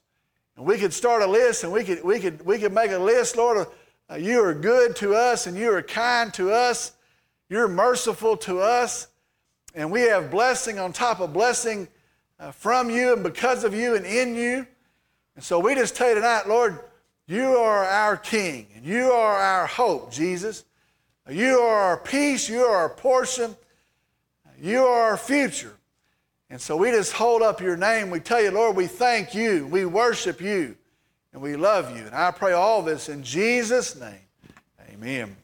And 0.58 0.66
we 0.66 0.78
could 0.78 0.94
start 0.94 1.22
a 1.22 1.28
list 1.28 1.64
and 1.64 1.72
we 1.72 1.84
could, 1.84 2.04
we 2.04 2.20
could, 2.20 2.46
we 2.46 2.60
could 2.60 2.74
make 2.74 2.92
a 2.92 2.98
list, 2.98 3.38
Lord, 3.38 3.68
uh, 4.10 4.16
you 4.16 4.44
are 4.44 4.54
good 4.54 4.96
to 4.98 5.16
us 5.16 5.48
and 5.48 5.58
you 5.58 5.72
are 5.72 5.82
kind 5.82 6.34
to 6.34 6.52
us. 6.52 6.94
You're 7.50 7.68
merciful 7.68 8.36
to 8.38 8.60
us. 8.60 9.08
And 9.76 9.92
we 9.92 10.02
have 10.02 10.32
blessing 10.32 10.80
on 10.80 10.94
top 10.94 11.20
of 11.20 11.34
blessing 11.34 11.88
uh, 12.40 12.52
from 12.52 12.90
you 12.90 13.14
and 13.14 13.24
because 13.24 13.64
of 13.64 13.74
you 13.74 13.96
and 13.96 14.06
in 14.06 14.36
you. 14.36 14.66
And 15.36 15.44
so 15.44 15.60
we 15.60 15.76
just 15.76 15.96
tell 15.96 16.10
you 16.10 16.16
tonight, 16.16 16.48
Lord, 16.48 16.80
you 17.28 17.58
are 17.58 17.86
our 17.86 18.18
King 18.18 18.68
and 18.76 18.86
you 18.86 19.12
are 19.12 19.38
our 19.38 19.68
hope, 19.68 20.12
Jesus. 20.12 20.66
You 21.30 21.60
are 21.60 21.82
our 21.82 21.98
peace. 21.98 22.50
You 22.50 22.62
are 22.62 22.76
our 22.78 22.90
portion. 22.90 23.56
You 24.60 24.84
are 24.86 25.12
our 25.12 25.18
future. 25.18 25.74
And 26.50 26.62
so 26.62 26.78
we 26.78 26.92
just 26.92 27.14
hold 27.14 27.42
up 27.42 27.60
your 27.60 27.76
name. 27.76 28.10
We 28.10 28.20
tell 28.20 28.42
you, 28.42 28.52
Lord, 28.52 28.76
we 28.76 28.88
thank 28.88 29.36
you. 29.36 29.68
We 29.68 29.86
worship 29.86 30.42
you. 30.42 30.76
And 31.34 31.42
we 31.42 31.56
love 31.56 31.96
you. 31.96 32.04
And 32.06 32.16
I 32.16 32.32
pray 32.32 32.54
all 32.54 32.82
this 32.82 33.10
in 33.10 33.24
Jesus' 33.24 34.00
name. 34.00 34.16
Amen. 34.94 35.36